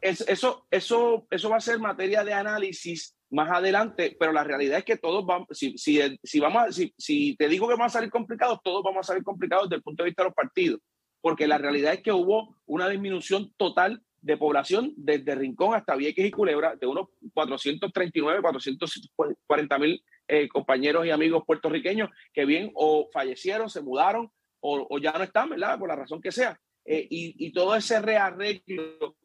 Es- 0.00 0.20
eso, 0.28 0.68
eso, 0.70 1.26
eso 1.28 1.50
va 1.50 1.56
a 1.56 1.60
ser 1.60 1.80
materia 1.80 2.22
de 2.22 2.34
análisis 2.34 3.16
más 3.30 3.50
adelante, 3.50 4.16
pero 4.16 4.30
la 4.30 4.44
realidad 4.44 4.78
es 4.78 4.84
que 4.84 4.96
todos 4.96 5.26
vamos, 5.26 5.48
si, 5.50 5.76
si, 5.76 6.00
si 6.22 6.38
vamos 6.38 6.72
si, 6.76 6.94
si, 6.96 7.34
te 7.34 7.48
digo 7.48 7.66
que 7.66 7.74
van 7.74 7.86
a 7.86 7.90
salir 7.90 8.10
complicados, 8.10 8.60
todos 8.62 8.84
vamos 8.84 9.00
a 9.00 9.08
salir 9.08 9.24
complicados 9.24 9.64
desde 9.68 9.78
el 9.78 9.82
punto 9.82 10.04
de 10.04 10.10
vista 10.10 10.22
de 10.22 10.28
los 10.28 10.36
partidos, 10.36 10.78
porque 11.20 11.48
la 11.48 11.58
realidad 11.58 11.94
es 11.94 12.00
que 12.00 12.12
hubo 12.12 12.54
una 12.64 12.88
disminución 12.88 13.52
total 13.56 14.00
de 14.24 14.38
población 14.38 14.94
desde 14.96 15.34
Rincón 15.34 15.74
hasta 15.74 15.96
Vieques 15.96 16.24
y 16.24 16.30
Culebra, 16.30 16.74
de 16.76 16.86
unos 16.86 17.08
439, 17.34 18.40
440 18.40 19.78
mil 19.78 20.02
eh, 20.26 20.48
compañeros 20.48 21.04
y 21.04 21.10
amigos 21.10 21.44
puertorriqueños 21.46 22.08
que 22.32 22.46
bien 22.46 22.70
o 22.74 23.10
fallecieron, 23.12 23.68
se 23.68 23.82
mudaron 23.82 24.30
o, 24.60 24.86
o 24.88 24.98
ya 24.98 25.12
no 25.12 25.24
están, 25.24 25.50
¿verdad? 25.50 25.78
Por 25.78 25.88
la 25.88 25.96
razón 25.96 26.22
que 26.22 26.32
sea. 26.32 26.58
Eh, 26.86 27.06
y, 27.10 27.46
y, 27.46 27.52
todo 27.52 27.76
ese 27.76 28.00
rearreglo, 28.00 29.16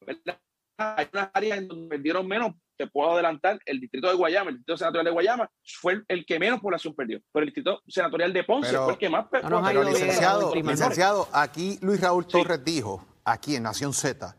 ¿verdad? 0.00 0.40
Hay 0.76 1.06
unas 1.12 1.30
áreas 1.34 1.58
en 1.58 1.68
donde 1.68 1.88
vendieron 1.88 2.26
menos 2.26 2.54
te 2.76 2.86
puedo 2.86 3.12
adelantar, 3.12 3.60
el 3.66 3.80
distrito 3.80 4.08
de 4.08 4.14
Guayama, 4.14 4.50
el 4.50 4.56
distrito 4.56 4.76
senatorial 4.78 5.04
de 5.04 5.10
Guayama, 5.10 5.50
fue 5.80 6.02
el, 6.08 6.24
que 6.24 6.38
menos 6.38 6.60
población 6.60 6.94
perdió. 6.94 7.20
Pero 7.32 7.42
el 7.42 7.48
distrito 7.48 7.80
senatorial 7.86 8.32
de 8.32 8.44
Ponce 8.44 8.76
fue 8.76 8.92
el 8.92 8.98
que 8.98 9.10
más 9.10 9.28
perdió. 9.28 9.62
pero, 9.62 9.84
licenciado, 9.84 10.54
licenciado, 10.54 11.28
aquí 11.32 11.78
Luis 11.82 12.00
Raúl 12.00 12.26
Torres 12.26 12.64
dijo, 12.64 13.04
aquí 13.24 13.56
en 13.56 13.64
Nación 13.64 13.94
Z, 13.94 14.36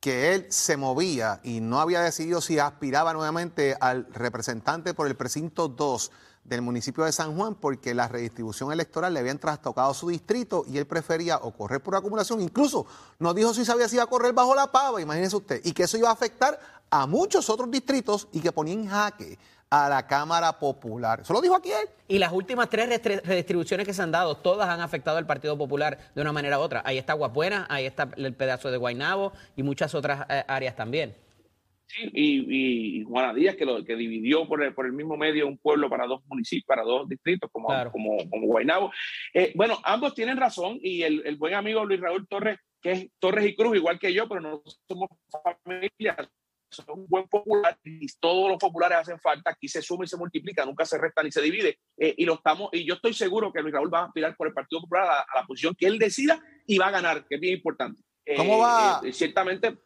que 0.00 0.34
él 0.34 0.46
se 0.50 0.76
movía 0.76 1.40
y 1.44 1.60
no 1.60 1.80
había 1.80 2.00
decidido 2.00 2.40
si 2.40 2.58
aspiraba 2.58 3.12
nuevamente 3.12 3.76
al 3.80 4.06
representante 4.12 4.94
por 4.94 5.06
el 5.06 5.16
precinto 5.16 5.68
2 5.68 6.10
del 6.44 6.62
municipio 6.62 7.04
de 7.04 7.12
San 7.12 7.36
Juan 7.36 7.54
porque 7.54 7.94
la 7.94 8.08
redistribución 8.08 8.72
electoral 8.72 9.14
le 9.14 9.20
habían 9.20 9.38
trastocado 9.38 9.94
su 9.94 10.08
distrito 10.08 10.64
y 10.66 10.78
él 10.78 10.86
prefería 10.86 11.36
o 11.36 11.52
correr 11.52 11.80
por 11.82 11.94
acumulación, 11.94 12.40
incluso 12.40 12.86
no 13.20 13.32
dijo 13.32 13.54
si 13.54 13.64
sabía 13.64 13.88
si 13.88 13.96
iba 13.96 14.04
a 14.04 14.08
correr 14.08 14.32
bajo 14.32 14.54
la 14.54 14.72
pava, 14.72 15.00
imagínese 15.00 15.36
usted, 15.36 15.60
y 15.64 15.72
que 15.72 15.84
eso 15.84 15.96
iba 15.96 16.08
a 16.08 16.12
afectar 16.12 16.58
a 16.90 17.06
muchos 17.06 17.48
otros 17.48 17.70
distritos 17.70 18.28
y 18.32 18.40
que 18.40 18.52
ponía 18.52 18.74
en 18.74 18.88
jaque 18.88 19.38
a 19.72 19.88
la 19.88 20.06
Cámara 20.06 20.58
Popular. 20.58 21.20
Eso 21.22 21.32
lo 21.32 21.40
dijo 21.40 21.56
aquí 21.56 21.70
él. 21.70 21.88
Y 22.06 22.18
las 22.18 22.30
últimas 22.30 22.68
tres 22.68 23.02
redistribuciones 23.24 23.86
que 23.86 23.94
se 23.94 24.02
han 24.02 24.10
dado, 24.10 24.34
todas 24.34 24.68
han 24.68 24.82
afectado 24.82 25.16
al 25.16 25.24
Partido 25.24 25.56
Popular 25.56 25.98
de 26.14 26.20
una 26.20 26.30
manera 26.30 26.58
u 26.58 26.62
otra. 26.62 26.82
Ahí 26.84 26.98
está 26.98 27.14
Guapuena, 27.14 27.66
ahí 27.70 27.86
está 27.86 28.10
el 28.18 28.34
pedazo 28.34 28.70
de 28.70 28.76
Guainabo 28.76 29.32
y 29.56 29.62
muchas 29.62 29.94
otras 29.94 30.26
eh, 30.28 30.44
áreas 30.46 30.76
también. 30.76 31.14
Sí, 31.86 32.10
y, 32.12 33.00
y 33.00 33.04
Juana 33.04 33.32
Díaz, 33.32 33.56
que, 33.56 33.64
lo, 33.64 33.82
que 33.82 33.96
dividió 33.96 34.46
por 34.46 34.62
el, 34.62 34.74
por 34.74 34.84
el 34.84 34.92
mismo 34.92 35.16
medio 35.16 35.46
un 35.46 35.56
pueblo 35.56 35.88
para 35.88 36.06
dos 36.06 36.20
municipios, 36.26 36.66
para 36.66 36.82
dos 36.82 37.08
distritos, 37.08 37.48
como, 37.50 37.68
como, 37.90 38.18
como 38.28 38.46
Guainabo. 38.48 38.92
Eh, 39.32 39.52
bueno, 39.54 39.78
ambos 39.84 40.14
tienen 40.14 40.36
razón 40.36 40.80
y 40.82 41.00
el, 41.00 41.22
el 41.24 41.36
buen 41.36 41.54
amigo 41.54 41.82
Luis 41.86 42.00
Raúl 42.00 42.28
Torres, 42.28 42.58
que 42.82 42.92
es 42.92 43.08
Torres 43.18 43.46
y 43.46 43.56
Cruz, 43.56 43.74
igual 43.76 43.98
que 43.98 44.12
yo, 44.12 44.28
pero 44.28 44.42
no 44.42 44.62
somos 44.86 45.08
familia, 45.64 46.14
son 46.72 47.00
un 47.00 47.06
buen 47.06 47.28
popular 47.28 47.78
y 47.84 48.06
todos 48.18 48.48
los 48.48 48.58
populares 48.58 48.98
hacen 48.98 49.20
falta. 49.20 49.50
Aquí 49.50 49.68
se 49.68 49.82
suma 49.82 50.04
y 50.04 50.08
se 50.08 50.16
multiplica, 50.16 50.64
nunca 50.64 50.84
se 50.84 50.98
resta 50.98 51.22
ni 51.22 51.30
se 51.30 51.42
divide. 51.42 51.78
Eh, 51.96 52.14
y 52.16 52.24
lo 52.24 52.34
estamos, 52.34 52.70
y 52.72 52.86
yo 52.86 52.94
estoy 52.94 53.12
seguro 53.12 53.52
que 53.52 53.60
Luis 53.60 53.74
Raúl 53.74 53.92
va 53.92 54.00
a 54.00 54.04
aspirar 54.06 54.36
por 54.36 54.48
el 54.48 54.54
Partido 54.54 54.80
Popular 54.80 55.04
a, 55.04 55.40
la 55.40 55.46
posición 55.46 55.74
que 55.74 55.86
él 55.86 55.98
decida 55.98 56.42
y 56.66 56.78
va 56.78 56.86
a 56.86 56.90
ganar, 56.90 57.26
que 57.26 57.34
es 57.34 57.40
bien 57.40 57.54
importante. 57.54 58.02
¿Cómo 58.36 58.58
va? 58.58 59.00
Eh, 59.04 59.12
ciertamente. 59.12 59.76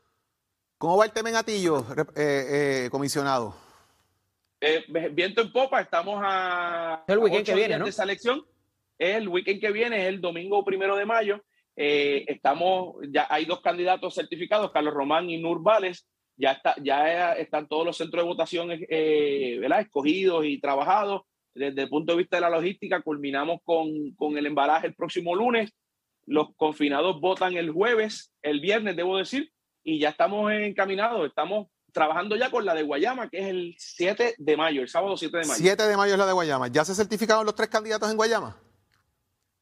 ¿Cómo 0.78 0.96
va 0.96 1.06
el 1.06 1.12
tema 1.12 1.30
en 1.30 1.36
Atillo, 1.36 1.84
eh, 2.14 2.88
comisionado? 2.90 3.56
viento 5.12 5.42
en 5.42 5.52
popa, 5.52 5.80
estamos 5.80 6.20
a. 6.24 7.04
El 7.06 7.18
weekend 7.18 7.46
que 7.46 7.54
viene, 7.54 7.78
¿no? 7.78 7.84
De 7.84 7.90
esa 7.90 8.02
elección. 8.02 8.44
El 8.98 9.28
weekend 9.28 9.60
que 9.60 9.70
viene 9.70 10.02
es 10.02 10.08
el 10.08 10.20
domingo 10.20 10.64
primero 10.64 10.96
de 10.96 11.04
mayo. 11.04 11.42
estamos, 11.76 12.96
ya 13.10 13.26
hay 13.30 13.44
dos 13.44 13.60
candidatos 13.60 14.14
certificados, 14.14 14.72
Carlos 14.72 14.94
Román 14.94 15.30
y 15.30 15.38
Nur 15.38 15.62
Vales 15.62 16.06
ya, 16.36 16.52
está, 16.52 16.74
ya 16.82 17.32
están 17.32 17.68
todos 17.68 17.84
los 17.84 17.96
centros 17.96 18.22
de 18.22 18.28
votación 18.28 18.68
eh, 18.72 19.60
escogidos 19.80 20.44
y 20.44 20.60
trabajados. 20.60 21.22
Desde 21.54 21.82
el 21.82 21.88
punto 21.88 22.12
de 22.12 22.18
vista 22.18 22.36
de 22.36 22.42
la 22.42 22.50
logística, 22.50 23.00
culminamos 23.00 23.60
con, 23.64 24.14
con 24.14 24.36
el 24.36 24.46
embalaje 24.46 24.88
el 24.88 24.94
próximo 24.94 25.34
lunes. 25.34 25.72
Los 26.26 26.48
confinados 26.56 27.20
votan 27.20 27.54
el 27.56 27.70
jueves, 27.70 28.32
el 28.42 28.60
viernes, 28.60 28.96
debo 28.96 29.16
decir, 29.16 29.50
y 29.82 29.98
ya 29.98 30.10
estamos 30.10 30.52
encaminados. 30.52 31.26
Estamos 31.26 31.68
trabajando 31.92 32.36
ya 32.36 32.50
con 32.50 32.66
la 32.66 32.74
de 32.74 32.82
Guayama, 32.82 33.30
que 33.30 33.38
es 33.38 33.46
el 33.46 33.74
7 33.78 34.34
de 34.36 34.56
mayo, 34.56 34.82
el 34.82 34.88
sábado 34.88 35.16
7 35.16 35.38
de 35.38 35.46
mayo. 35.46 35.58
7 35.58 35.82
de 35.84 35.96
mayo 35.96 36.12
es 36.12 36.18
la 36.18 36.26
de 36.26 36.32
Guayama. 36.32 36.68
¿Ya 36.68 36.84
se 36.84 36.94
certificaron 36.94 37.46
los 37.46 37.54
tres 37.54 37.70
candidatos 37.70 38.10
en 38.10 38.16
Guayama? 38.16 38.60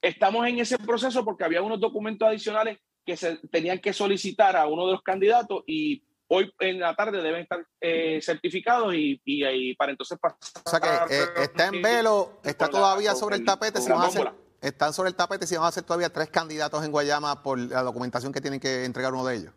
Estamos 0.03 0.47
en 0.49 0.59
ese 0.59 0.77
proceso 0.79 1.25
porque 1.25 1.45
había 1.45 1.63
unos 1.63 1.79
documentos 1.79 2.27
adicionales 2.27 2.79
que 3.07 3.17
se 3.17 3.37
tenían 3.49 3.79
que 3.79 3.93
solicitar 3.93 4.57
a 4.57 4.67
uno 4.67 4.87
de 4.87 4.93
los 4.93 5.03
candidatos 5.03 5.63
y 5.67 6.04
hoy 6.29 6.53
en 6.59 6.81
la 6.81 6.95
tarde 6.95 7.23
deben 7.23 7.43
estar 7.43 7.65
eh, 7.81 8.21
certificados 8.23 8.95
y, 8.95 9.21
y, 9.25 9.75
para 9.77 9.93
entonces 9.93 10.19
pasar. 10.19 10.39
O 10.65 10.71
sea 10.71 10.81
que 10.81 11.15
eh, 11.15 11.27
está 11.43 11.67
en 11.67 11.83
velo, 11.83 12.41
está 12.45 12.69
todavía 12.69 13.15
sobre 13.15 13.37
el 13.37 13.45
tapete, 13.45 13.81
si 13.81 13.91
van 13.91 14.03
a 14.03 14.07
hacer, 14.07 14.33
están 14.61 14.93
sobre 14.93 15.11
el 15.11 15.17
tapete 15.17 15.47
si 15.47 15.57
van 15.57 15.67
a 15.67 15.73
ser 15.73 15.85
todavía 15.85 16.13
tres 16.13 16.31
candidatos 16.31 16.85
en 16.85 16.91
Guayama 16.91 17.43
por 17.43 17.59
la 17.59 17.83
documentación 17.83 18.33
que 18.33 18.41
tienen 18.41 18.61
que 18.61 18.85
entregar 18.85 19.13
uno 19.13 19.25
de 19.25 19.37
ellos. 19.37 19.53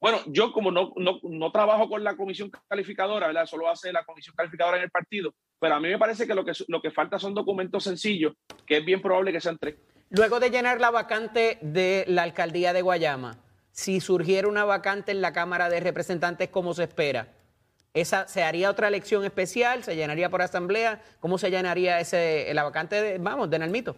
Bueno, 0.00 0.18
yo 0.26 0.52
como 0.52 0.70
no, 0.70 0.92
no, 0.96 1.18
no 1.22 1.50
trabajo 1.50 1.88
con 1.88 2.04
la 2.04 2.14
comisión 2.14 2.50
calificadora, 2.68 3.26
¿verdad? 3.26 3.46
Solo 3.46 3.70
hace 3.70 3.90
la 3.90 4.04
comisión 4.04 4.34
calificadora 4.36 4.76
en 4.76 4.82
el 4.82 4.90
partido, 4.90 5.34
pero 5.58 5.76
a 5.76 5.80
mí 5.80 5.88
me 5.88 5.98
parece 5.98 6.26
que 6.26 6.34
lo 6.34 6.44
que, 6.44 6.52
lo 6.68 6.82
que 6.82 6.90
falta 6.90 7.18
son 7.18 7.32
documentos 7.32 7.84
sencillos, 7.84 8.34
que 8.66 8.76
es 8.78 8.84
bien 8.84 9.00
probable 9.00 9.32
que 9.32 9.40
sean 9.40 9.56
tres. 9.58 9.76
Luego 10.10 10.40
de 10.40 10.50
llenar 10.50 10.78
la 10.78 10.90
vacante 10.90 11.58
de 11.62 12.04
la 12.06 12.22
alcaldía 12.22 12.74
de 12.74 12.82
Guayama, 12.82 13.38
si 13.74 14.00
surgiera 14.00 14.46
una 14.46 14.64
vacante 14.64 15.10
en 15.10 15.20
la 15.20 15.32
Cámara 15.32 15.68
de 15.68 15.80
Representantes 15.80 16.48
como 16.48 16.74
se 16.74 16.84
espera? 16.84 17.34
¿Esa, 17.92 18.28
¿Se 18.28 18.44
haría 18.44 18.70
otra 18.70 18.86
elección 18.86 19.24
especial? 19.24 19.82
¿Se 19.82 19.96
llenaría 19.96 20.30
por 20.30 20.42
asamblea? 20.42 21.02
¿Cómo 21.18 21.38
se 21.38 21.50
llenaría 21.50 21.98
ese, 21.98 22.52
la 22.54 22.62
vacante, 22.62 23.02
de, 23.02 23.18
vamos, 23.18 23.50
de 23.50 23.58
Nalmito? 23.58 23.96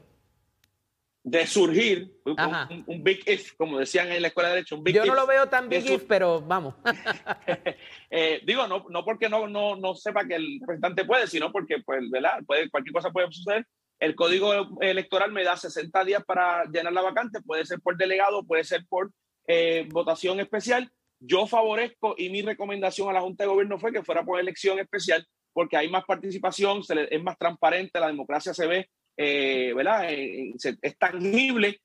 De 1.22 1.46
surgir, 1.46 2.10
un, 2.24 3.02
big 3.02 3.22
if, 3.28 3.52
como 3.56 3.78
decían 3.78 4.10
en 4.12 4.22
la 4.22 4.28
Escuela 4.28 4.48
de 4.48 4.54
Derecho. 4.56 4.76
Un 4.76 4.84
big 4.84 4.94
Yo 4.94 5.04
no 5.04 5.14
lo 5.14 5.26
veo 5.26 5.46
tan 5.48 5.68
big 5.68 5.90
if, 5.90 6.04
pero 6.08 6.40
vamos. 6.40 6.74
eh, 8.10 8.40
digo, 8.44 8.66
no, 8.66 8.86
no 8.88 9.04
porque 9.04 9.28
no, 9.28 9.46
no, 9.46 9.76
no 9.76 9.94
sepa 9.94 10.26
que 10.26 10.36
el 10.36 10.58
representante 10.60 11.04
puede, 11.04 11.26
sino 11.26 11.52
porque, 11.52 11.82
pues, 11.84 12.08
¿verdad? 12.10 12.38
Puede, 12.46 12.70
cualquier 12.70 12.94
cosa 12.94 13.10
puede 13.10 13.30
suceder. 13.30 13.66
El 13.98 14.14
código 14.14 14.78
electoral 14.80 15.32
me 15.32 15.44
da 15.44 15.56
60 15.56 16.04
días 16.04 16.24
para 16.24 16.64
llenar 16.64 16.92
la 16.94 17.02
vacante, 17.02 17.42
puede 17.42 17.66
ser 17.66 17.80
por 17.80 17.96
delegado, 17.96 18.44
puede 18.44 18.64
ser 18.64 18.86
por 18.88 19.10
eh, 19.46 19.86
votación 19.90 20.40
especial. 20.40 20.90
Yo 21.18 21.46
favorezco 21.46 22.14
y 22.18 22.28
mi 22.30 22.42
recomendación 22.42 23.08
a 23.08 23.12
la 23.12 23.20
Junta 23.20 23.44
de 23.44 23.48
Gobierno 23.48 23.78
fue 23.78 23.92
que 23.92 24.02
fuera 24.02 24.24
por 24.24 24.38
elección 24.38 24.78
especial 24.78 25.26
porque 25.52 25.76
hay 25.76 25.88
más 25.88 26.04
participación, 26.04 26.82
se 26.82 27.08
es 27.10 27.22
más 27.22 27.38
transparente, 27.38 27.98
la 27.98 28.08
democracia 28.08 28.52
se 28.52 28.66
ve, 28.66 28.90
eh, 29.16 29.72
¿verdad? 29.74 30.12
Eh, 30.12 30.52
es 30.82 30.98
tangible. 30.98 31.80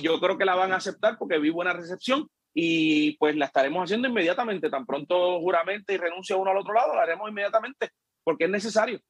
yo 0.00 0.20
creo 0.20 0.38
que 0.38 0.44
la 0.44 0.54
van 0.54 0.72
a 0.72 0.76
aceptar 0.76 1.18
porque 1.18 1.38
vi 1.38 1.50
buena 1.50 1.72
recepción 1.72 2.28
y 2.54 3.16
pues 3.18 3.34
la 3.34 3.46
estaremos 3.46 3.82
haciendo 3.84 4.08
inmediatamente. 4.08 4.70
Tan 4.70 4.86
pronto 4.86 5.40
juramente 5.40 5.94
y 5.94 5.96
renuncia 5.96 6.36
uno 6.36 6.52
al 6.52 6.58
otro 6.58 6.72
lado, 6.72 6.94
la 6.94 7.02
haremos 7.02 7.28
inmediatamente 7.28 7.90
porque 8.22 8.44
es 8.44 8.50
necesario. 8.50 9.00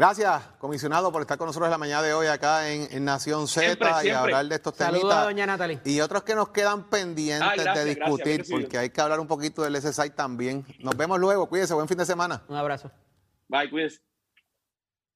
Gracias, 0.00 0.42
comisionado, 0.56 1.12
por 1.12 1.20
estar 1.20 1.36
con 1.36 1.46
nosotros 1.46 1.66
en 1.66 1.72
la 1.72 1.76
mañana 1.76 2.00
de 2.00 2.14
hoy 2.14 2.26
acá 2.26 2.70
en, 2.70 3.04
Nación 3.04 3.46
Z 3.46 4.02
y 4.02 4.08
hablar 4.08 4.46
de 4.46 4.54
estos 4.54 4.74
temas. 4.74 4.94
Saludos, 4.94 5.24
doña 5.24 5.44
Natalie. 5.44 5.78
Y 5.84 6.00
otros 6.00 6.22
que 6.22 6.34
nos 6.34 6.48
quedan 6.48 6.88
pendientes 6.88 7.62
de 7.62 7.84
discutir, 7.84 8.46
porque 8.50 8.78
hay 8.78 8.88
que 8.88 8.98
hablar 8.98 9.20
un 9.20 9.26
poquito 9.26 9.60
del 9.60 9.76
SSI 9.76 10.08
también. 10.16 10.64
Nos 10.78 10.96
vemos 10.96 11.20
luego, 11.20 11.46
cuídese, 11.50 11.74
buen 11.74 11.86
fin 11.86 11.98
de 11.98 12.06
semana. 12.06 12.42
Un 12.48 12.56
abrazo. 12.56 12.90
Bye, 13.46 13.68
cuídese. 13.68 14.00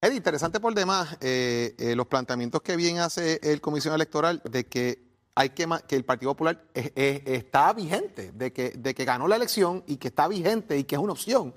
Es 0.03 0.15
interesante 0.15 0.61
por 0.61 0.75
demás 0.75 1.17
eh, 1.23 1.75
eh, 1.79 1.97
los 1.97 2.07
planteamientos 2.07 2.61
que 2.61 2.77
bien 2.77 2.99
hace 2.99 3.41
el 3.43 3.63
comisionado 3.63 3.97
electoral 3.97 4.43
de 4.45 4.67
que 4.67 5.03
hay 5.35 5.49
que, 5.49 5.67
que 5.89 5.97
el 5.97 6.05
Partido 6.05 6.33
Popular 6.33 6.63
está 6.75 7.73
vigente, 7.73 8.33
de 8.33 8.53
que, 8.53 8.73
de 8.73 8.95
que 8.95 9.07
ganó 9.07 9.29
la 9.29 9.37
elección 9.37 9.83
y 9.87 9.97
que 9.97 10.09
está 10.09 10.29
vigente 10.29 10.77
y 10.77 10.85
que 10.85 10.97
es 10.97 11.01
una 11.01 11.13
opción. 11.13 11.55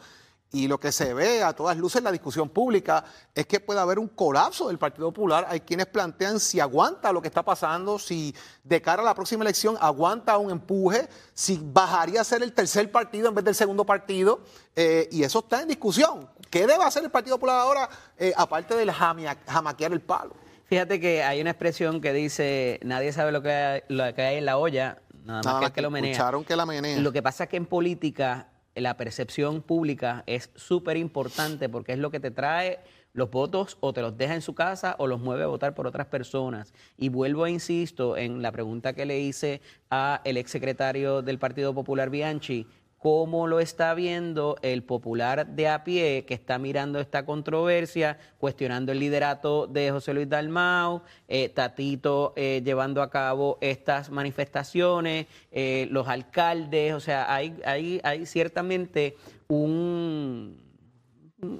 Y 0.52 0.68
lo 0.68 0.80
que 0.80 0.94
se 0.94 1.14
ve 1.14 1.44
a 1.44 1.54
todas 1.54 1.76
luces 1.76 1.98
en 1.98 2.06
la 2.06 2.12
discusión 2.12 2.48
pública 2.48 3.04
es 3.36 3.46
que 3.46 3.60
puede 3.60 3.82
haber 3.82 4.00
un 4.00 4.08
colapso 4.08 4.70
del 4.70 4.78
Partido 4.78 5.12
Popular. 5.12 5.46
Hay 5.50 5.60
quienes 5.60 5.88
plantean 5.88 6.40
si 6.40 6.62
aguanta 6.62 7.12
lo 7.12 7.22
que 7.22 7.28
está 7.28 7.44
pasando, 7.44 8.00
si 8.00 8.34
de 8.64 8.82
cara 8.82 9.02
a 9.02 9.06
la 9.06 9.14
próxima 9.14 9.44
elección 9.44 9.78
aguanta 9.82 10.38
un 10.38 10.50
empuje, 10.52 11.10
si 11.34 11.60
bajaría 11.62 12.22
a 12.22 12.24
ser 12.24 12.44
el 12.44 12.54
tercer 12.54 12.90
partido 12.92 13.28
en 13.28 13.36
vez 13.36 13.44
del 13.44 13.56
segundo 13.56 13.86
partido. 13.86 14.40
Eh, 14.76 15.10
y 15.12 15.24
eso 15.24 15.40
está 15.40 15.62
en 15.62 15.68
discusión. 15.68 16.30
¿Qué 16.50 16.66
debe 16.66 16.84
hacer 16.84 17.04
el 17.04 17.12
Partido 17.12 17.36
Popular 17.36 17.60
ahora, 17.60 17.90
eh, 18.18 18.34
aparte 18.38 18.76
del 18.76 18.92
jamaquear 18.92 19.92
el 19.92 20.02
palo? 20.02 20.34
Fíjate 20.66 21.00
que 21.00 21.24
hay 21.24 21.42
una 21.42 21.52
expresión 21.52 22.00
que 22.00 22.14
dice, 22.14 22.80
nadie 22.84 23.12
sabe 23.12 23.32
lo 23.32 23.42
que 23.42 23.52
hay, 23.52 23.82
lo 23.90 24.14
que 24.14 24.22
hay 24.22 24.38
en 24.38 24.46
la 24.46 24.58
olla, 24.58 25.02
nada 25.26 25.42
más 25.44 25.60
que, 25.60 25.66
el 25.66 25.72
que 25.74 25.82
lo 25.82 25.92
menea. 25.92 26.32
que 26.46 26.56
la 26.56 26.66
menea. 26.66 27.00
Lo 27.00 27.12
que 27.12 27.22
pasa 27.22 27.46
es 27.46 27.50
que 27.50 27.58
en 27.58 27.66
política 27.66 28.48
la 28.78 28.98
percepción 28.98 29.62
pública 29.62 30.24
es 30.28 30.50
súper 30.56 30.98
importante 30.98 31.70
porque 31.70 31.94
es 31.94 32.00
lo 32.00 32.12
que 32.12 32.20
te 32.20 32.32
trae 32.32 32.80
los 33.14 33.32
votos 33.32 33.78
o 33.80 33.94
te 33.94 34.02
los 34.02 34.16
deja 34.16 34.36
en 34.36 34.42
su 34.42 34.54
casa 34.54 34.96
o 35.00 35.08
los 35.08 35.20
mueve 35.20 35.44
a 35.44 35.48
votar 35.48 35.74
por 35.74 35.88
otras 35.88 36.08
personas. 36.08 36.74
Y 36.98 37.10
vuelvo 37.10 37.46
a 37.46 37.50
insisto 37.50 38.16
en 38.16 38.42
la 38.42 38.52
pregunta 38.52 38.94
que 38.94 39.06
le 39.06 39.20
hice 39.20 39.62
a 39.90 40.22
el 40.24 40.38
exsecretario 40.38 41.22
del 41.22 41.40
Partido 41.40 41.74
Popular 41.74 42.10
Bianchi, 42.10 42.68
cómo 42.98 43.46
lo 43.48 43.60
está 43.60 43.94
viendo 43.94 44.58
el 44.62 44.84
popular 44.84 45.48
de 45.48 45.68
a 45.68 45.84
pie 45.84 46.26
que 46.26 46.34
está 46.34 46.58
mirando 46.58 47.00
esta 47.00 47.26
controversia, 47.26 48.18
cuestionando 48.40 48.92
el 48.92 49.00
liderato 49.00 49.68
de 49.68 49.92
José 49.92 50.14
Luis 50.14 50.30
Dalmau, 50.30 51.04
eh, 51.28 51.50
Tatito 51.50 52.34
eh, 52.36 52.62
llevando 52.66 53.02
a 53.02 53.10
cabo 53.10 53.60
estas 53.62 54.10
manifestaciones, 54.10 55.28
eh, 55.52 55.88
los 55.92 56.08
alcaldes, 56.08 56.94
o 56.94 57.00
sea, 57.00 57.34
hay, 57.34 57.60
hay, 57.66 58.02
hay 58.04 58.26
ciertamente 58.26 59.16
un, 59.48 60.60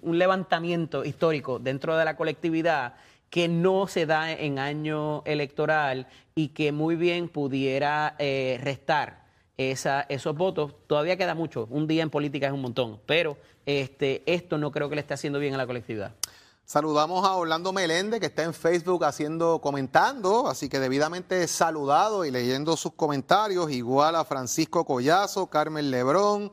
un 0.02 0.18
levantamiento 0.18 1.06
histórico 1.06 1.60
dentro 1.60 1.96
de 1.98 2.06
la 2.06 2.18
colectividad 2.18 2.96
que 3.30 3.48
no 3.48 3.88
se 3.88 4.06
da 4.06 4.32
en 4.32 4.58
año 4.58 5.22
electoral 5.26 6.08
y 6.34 6.50
que 6.50 6.72
muy 6.72 6.96
bien 6.96 7.28
pudiera 7.28 8.16
restar 8.18 9.27
esos 9.58 10.36
votos. 10.36 10.74
Todavía 10.88 11.18
queda 11.18 11.36
mucho, 11.36 11.68
un 11.72 11.88
día 11.88 12.04
en 12.04 12.10
política 12.10 12.48
es 12.48 12.54
un 12.54 12.62
montón, 12.62 13.00
pero 13.06 13.38
este, 13.66 14.24
esto 14.26 14.58
no 14.58 14.72
creo 14.72 14.90
que 14.90 14.96
le 14.96 15.02
esté 15.02 15.16
haciendo 15.16 15.40
bien 15.40 15.54
a 15.56 15.58
la 15.58 15.68
colectividad. 15.68 16.14
Saludamos 16.64 17.26
a 17.26 17.34
Orlando 17.36 17.72
Meléndez, 17.72 18.20
que 18.20 18.26
está 18.26 18.44
en 18.44 18.54
Facebook 18.54 19.06
haciendo, 19.06 19.62
comentando, 19.62 20.48
así 20.48 20.68
que 20.68 20.80
debidamente 20.80 21.48
saludado 21.48 22.26
y 22.26 22.32
leyendo 22.32 22.76
sus 22.76 22.92
comentarios, 22.92 23.72
igual 23.72 24.18
a 24.18 24.26
Francisco 24.26 24.84
Collazo, 24.84 25.48
Carmen 25.48 25.90
Lebrón, 25.90 26.52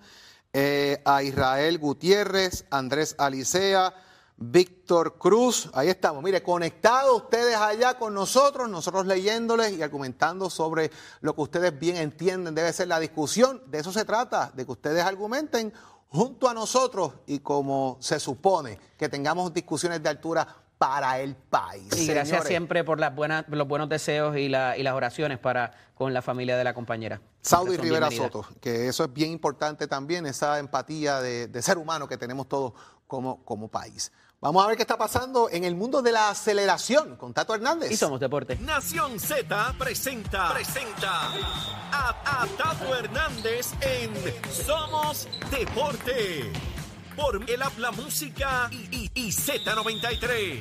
eh, 0.53 1.03
a 1.05 1.25
Israel 1.25 1.79
Gutiérrez, 1.79 2.65
Andrés 2.71 3.17
Alicea, 3.19 3.93
Víctor 4.37 5.17
Cruz, 5.17 5.71
ahí 5.75 5.89
estamos, 5.89 6.23
mire, 6.23 6.43
conectados 6.43 7.23
ustedes 7.23 7.57
allá 7.57 7.95
con 7.95 8.15
nosotros, 8.15 8.69
nosotros 8.69 9.07
leyéndoles 9.07 9.73
y 9.73 9.83
argumentando 9.83 10.51
sobre 10.51 10.91
lo 11.21 11.35
que 11.35 11.43
ustedes 11.43 11.79
bien 11.79 11.97
entienden 11.97 12.55
debe 12.55 12.73
ser 12.73 12.89
la 12.89 12.99
discusión. 12.99 13.63
De 13.67 13.79
eso 13.79 13.93
se 13.93 14.05
trata, 14.05 14.51
de 14.55 14.67
que 14.67 14.73
ustedes 14.73 15.05
argumenten 15.05 15.73
junto 16.09 16.49
a 16.49 16.55
nosotros 16.55 17.13
y 17.27 17.41
como 17.41 17.97
se 18.01 18.19
supone 18.19 18.79
que 18.99 19.09
tengamos 19.09 19.55
discusiones 19.55 20.03
de 20.03 20.09
altura 20.09 20.47
para 20.79 21.21
el 21.21 21.37
país. 21.37 21.97
Y 21.97 22.07
gracias 22.09 22.45
siempre 22.47 22.83
por 22.83 22.99
las 22.99 23.15
buenas, 23.15 23.45
los 23.49 23.69
buenos 23.69 23.89
deseos 23.89 24.37
y, 24.37 24.49
la, 24.49 24.77
y, 24.77 24.83
las 24.83 24.95
oraciones 24.95 25.39
para 25.39 25.73
con 25.95 26.13
la 26.13 26.23
familia 26.23 26.57
de 26.57 26.65
la 26.65 26.75
compañera. 26.75 27.21
Saudi 27.41 27.77
Rivera 27.77 28.11
Soto, 28.11 28.45
que 28.61 28.89
eso 28.89 29.05
es 29.05 29.13
bien 29.13 29.31
importante 29.31 29.87
también, 29.87 30.27
esa 30.27 30.59
empatía 30.59 31.21
de, 31.21 31.47
de 31.47 31.63
ser 31.63 31.79
humano 31.79 32.09
que 32.09 32.17
tenemos 32.17 32.49
todos 32.49 32.73
como, 33.07 33.45
como 33.45 33.69
país. 33.69 34.11
Vamos 34.45 34.63
a 34.63 34.69
ver 34.69 34.77
qué 34.77 34.83
está 34.83 34.99
pasando 34.99 35.49
en 35.51 35.65
el 35.65 35.75
mundo 35.75 36.03
de 36.03 36.13
la 36.13 36.29
aceleración 36.29 37.17
con 37.17 37.33
Tato 37.33 37.55
Hernández. 37.55 37.91
Y 37.91 37.97
somos 37.97 38.21
deporte. 38.21 38.57
Nación 38.57 39.19
Z 39.19 39.75
presenta, 39.79 40.53
presenta 40.53 41.31
a, 41.91 42.47
Tato 42.59 42.95
Hernández 42.95 43.73
en 43.81 44.13
Somos 44.53 45.27
Deporte. 45.51 46.53
Por 47.17 47.51
el 47.51 47.63
habla 47.63 47.91
música 47.93 48.69
y, 48.71 49.11
y 49.15 49.33
Z93. 49.33 50.61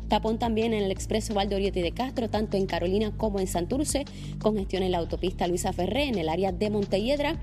Tapón 0.08 0.38
también 0.38 0.72
en 0.72 0.82
el 0.82 0.92
expreso 0.92 1.34
Valdoriotti 1.34 1.82
de 1.82 1.92
Castro, 1.92 2.30
tanto 2.30 2.56
en 2.56 2.64
Carolina 2.64 3.12
como 3.18 3.38
en 3.38 3.48
Santurce. 3.48 4.06
Congestión 4.40 4.82
en 4.82 4.92
la 4.92 4.98
autopista 4.98 5.46
Luisa 5.46 5.74
Ferré 5.74 6.04
en 6.04 6.16
el 6.16 6.30
área 6.30 6.52
de 6.52 6.70
Montelledra 6.70 7.38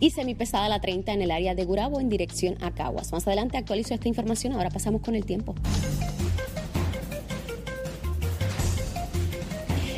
y 0.00 0.10
semipesada 0.10 0.68
la 0.68 0.80
30 0.80 1.12
en 1.12 1.22
el 1.22 1.30
área 1.30 1.54
de 1.54 1.64
Gurabo 1.64 2.00
en 2.00 2.08
dirección 2.08 2.56
a 2.62 2.72
Caguas. 2.72 3.12
Más 3.12 3.26
adelante 3.26 3.56
actualizo 3.56 3.94
esta 3.94 4.08
información, 4.08 4.52
ahora 4.52 4.70
pasamos 4.70 5.02
con 5.02 5.14
el 5.14 5.24
tiempo. 5.24 5.54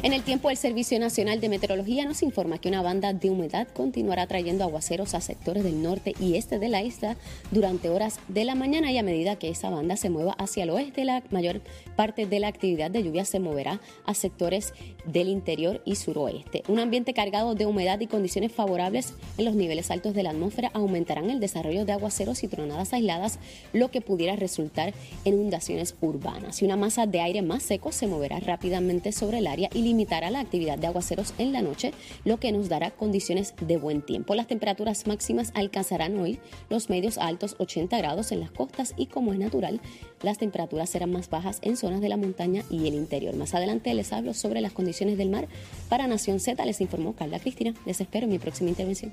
En 0.03 0.15
el 0.15 0.23
tiempo, 0.23 0.49
el 0.49 0.57
Servicio 0.57 0.99
Nacional 0.99 1.43
de 1.43 1.51
Meteorología 1.51 2.07
nos 2.07 2.23
informa 2.23 2.57
que 2.57 2.71
una 2.71 2.81
banda 2.81 3.13
de 3.13 3.29
humedad 3.29 3.69
continuará 3.69 4.27
trayendo 4.27 4.65
aguaceros 4.65 5.13
a 5.13 5.21
sectores 5.21 5.63
del 5.63 5.83
norte 5.83 6.15
y 6.19 6.37
este 6.37 6.59
de 6.59 6.71
la 6.71 6.81
isla 6.83 7.19
durante 7.51 7.91
horas 7.91 8.19
de 8.29 8.47
la 8.47 8.55
mañana 8.55 8.91
y 8.91 8.97
a 8.97 9.03
medida 9.03 9.37
que 9.37 9.51
esa 9.51 9.69
banda 9.69 9.99
se 9.99 10.09
mueva 10.09 10.33
hacia 10.39 10.63
el 10.63 10.71
oeste, 10.71 11.05
la 11.05 11.23
mayor 11.31 11.61
parte 11.97 12.25
de 12.25 12.41
la 12.41 12.49
actividad 12.49 12.91
de 12.91 13.03
lluvia 13.03 13.27
se 13.27 13.41
moverá 13.41 13.83
a 14.07 14.15
sectores 14.15 14.73
del 15.05 15.29
interior 15.29 15.83
y 15.85 15.97
suroeste. 15.97 16.63
Un 16.69 16.79
ambiente 16.79 17.13
cargado 17.13 17.55
de 17.55 17.67
humedad 17.67 18.01
y 18.01 18.07
condiciones 18.07 18.53
favorables 18.53 19.13
en 19.37 19.45
los 19.45 19.55
niveles 19.55 19.91
altos 19.91 20.15
de 20.15 20.23
la 20.23 20.31
atmósfera 20.31 20.71
aumentarán 20.73 21.29
el 21.29 21.41
desarrollo 21.41 21.85
de 21.85 21.93
aguaceros 21.93 22.43
y 22.43 22.49
tronadas 22.49 22.95
aisladas, 22.95 23.39
lo 23.75 23.91
que 23.91 24.01
pudiera 24.01 24.35
resultar 24.35 24.95
en 25.27 25.35
inundaciones 25.35 25.95
urbanas. 26.01 26.63
Y 26.63 26.65
una 26.65 26.77
masa 26.77 27.05
de 27.05 27.21
aire 27.21 27.43
más 27.43 27.63
seco 27.63 27.93
se 27.93 28.07
moverá 28.07 28.41
rápidamente 28.41 29.13
sobre 29.13 29.39
el 29.39 29.47
área 29.47 29.69
y 29.75 29.90
limitará 29.91 30.31
la 30.31 30.39
actividad 30.39 30.79
de 30.79 30.87
aguaceros 30.87 31.35
en 31.39 31.53
la 31.53 31.63
noche, 31.63 31.93
lo 32.25 32.39
que 32.39 32.53
nos 32.53 32.69
dará 32.69 32.93
condiciones 32.93 33.55
de 33.61 33.77
buen 33.77 34.03
tiempo. 34.03 34.37
Las 34.37 34.47
temperaturas 34.47 35.07
máximas 35.09 35.51
alcanzarán 35.55 36.17
hoy 36.19 36.39
los 36.69 36.89
medios 36.91 37.19
altos 37.19 37.57
80 37.59 37.99
grados 37.99 38.31
en 38.31 38.39
las 38.39 38.53
costas 38.53 38.95
y 38.97 39.07
como 39.07 39.33
es 39.33 39.39
natural, 39.41 39.81
las 40.23 40.39
temperaturas 40.39 40.91
serán 40.91 41.11
más 41.11 41.29
bajas 41.29 41.59
en 41.63 41.77
zonas 41.77 42.01
de 42.01 42.09
la 42.09 42.17
montaña 42.17 42.63
y 42.71 42.87
el 42.87 42.95
interior. 42.95 43.35
Más 43.35 43.53
adelante 43.55 43.93
les 43.95 44.13
hablo 44.13 44.33
sobre 44.33 44.61
las 44.61 44.73
condiciones 44.73 45.19
del 45.19 45.31
mar. 45.31 45.49
Para 45.89 46.07
Nación 46.07 46.39
Z 46.39 46.65
les 46.65 46.81
informó 46.81 47.15
Carla 47.15 47.41
Cristina. 47.41 47.75
Les 47.85 48.01
espero 48.01 48.27
en 48.27 48.33
mi 48.33 48.39
próxima 48.39 48.71
intervención. 48.71 49.13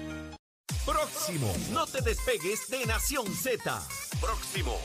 Próximo, 1.31 1.53
no 1.71 1.85
te 1.87 2.01
despegues 2.01 2.67
de 2.67 2.85
Nación 2.85 3.25
Z. 3.25 3.81
Próximo. 4.19 4.77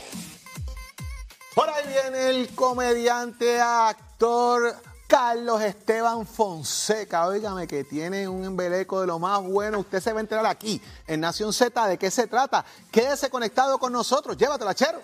Por 1.57 1.69
ahí 1.69 1.85
viene 1.89 2.29
el 2.31 2.55
comediante, 2.55 3.61
actor 3.61 4.77
Carlos 5.09 5.61
Esteban 5.61 6.25
Fonseca. 6.25 7.27
Óigame 7.27 7.67
que 7.67 7.83
tiene 7.83 8.29
un 8.29 8.45
embeleco 8.45 9.01
de 9.01 9.09
lo 9.09 9.19
más 9.19 9.43
bueno. 9.43 9.81
Usted 9.81 10.01
se 10.01 10.13
va 10.13 10.21
a 10.21 10.23
enterar 10.23 10.47
aquí 10.47 10.81
en 11.09 11.21
Nación 11.21 11.53
Z 11.53 11.85
de 11.89 11.99
qué 11.99 12.13
se 12.13 12.29
trata. 12.29 12.65
Quédese 12.93 13.29
conectado 13.29 13.79
con 13.79 13.93
nosotros. 13.93 14.37
Llévatela, 14.37 14.75
chero. 14.75 15.03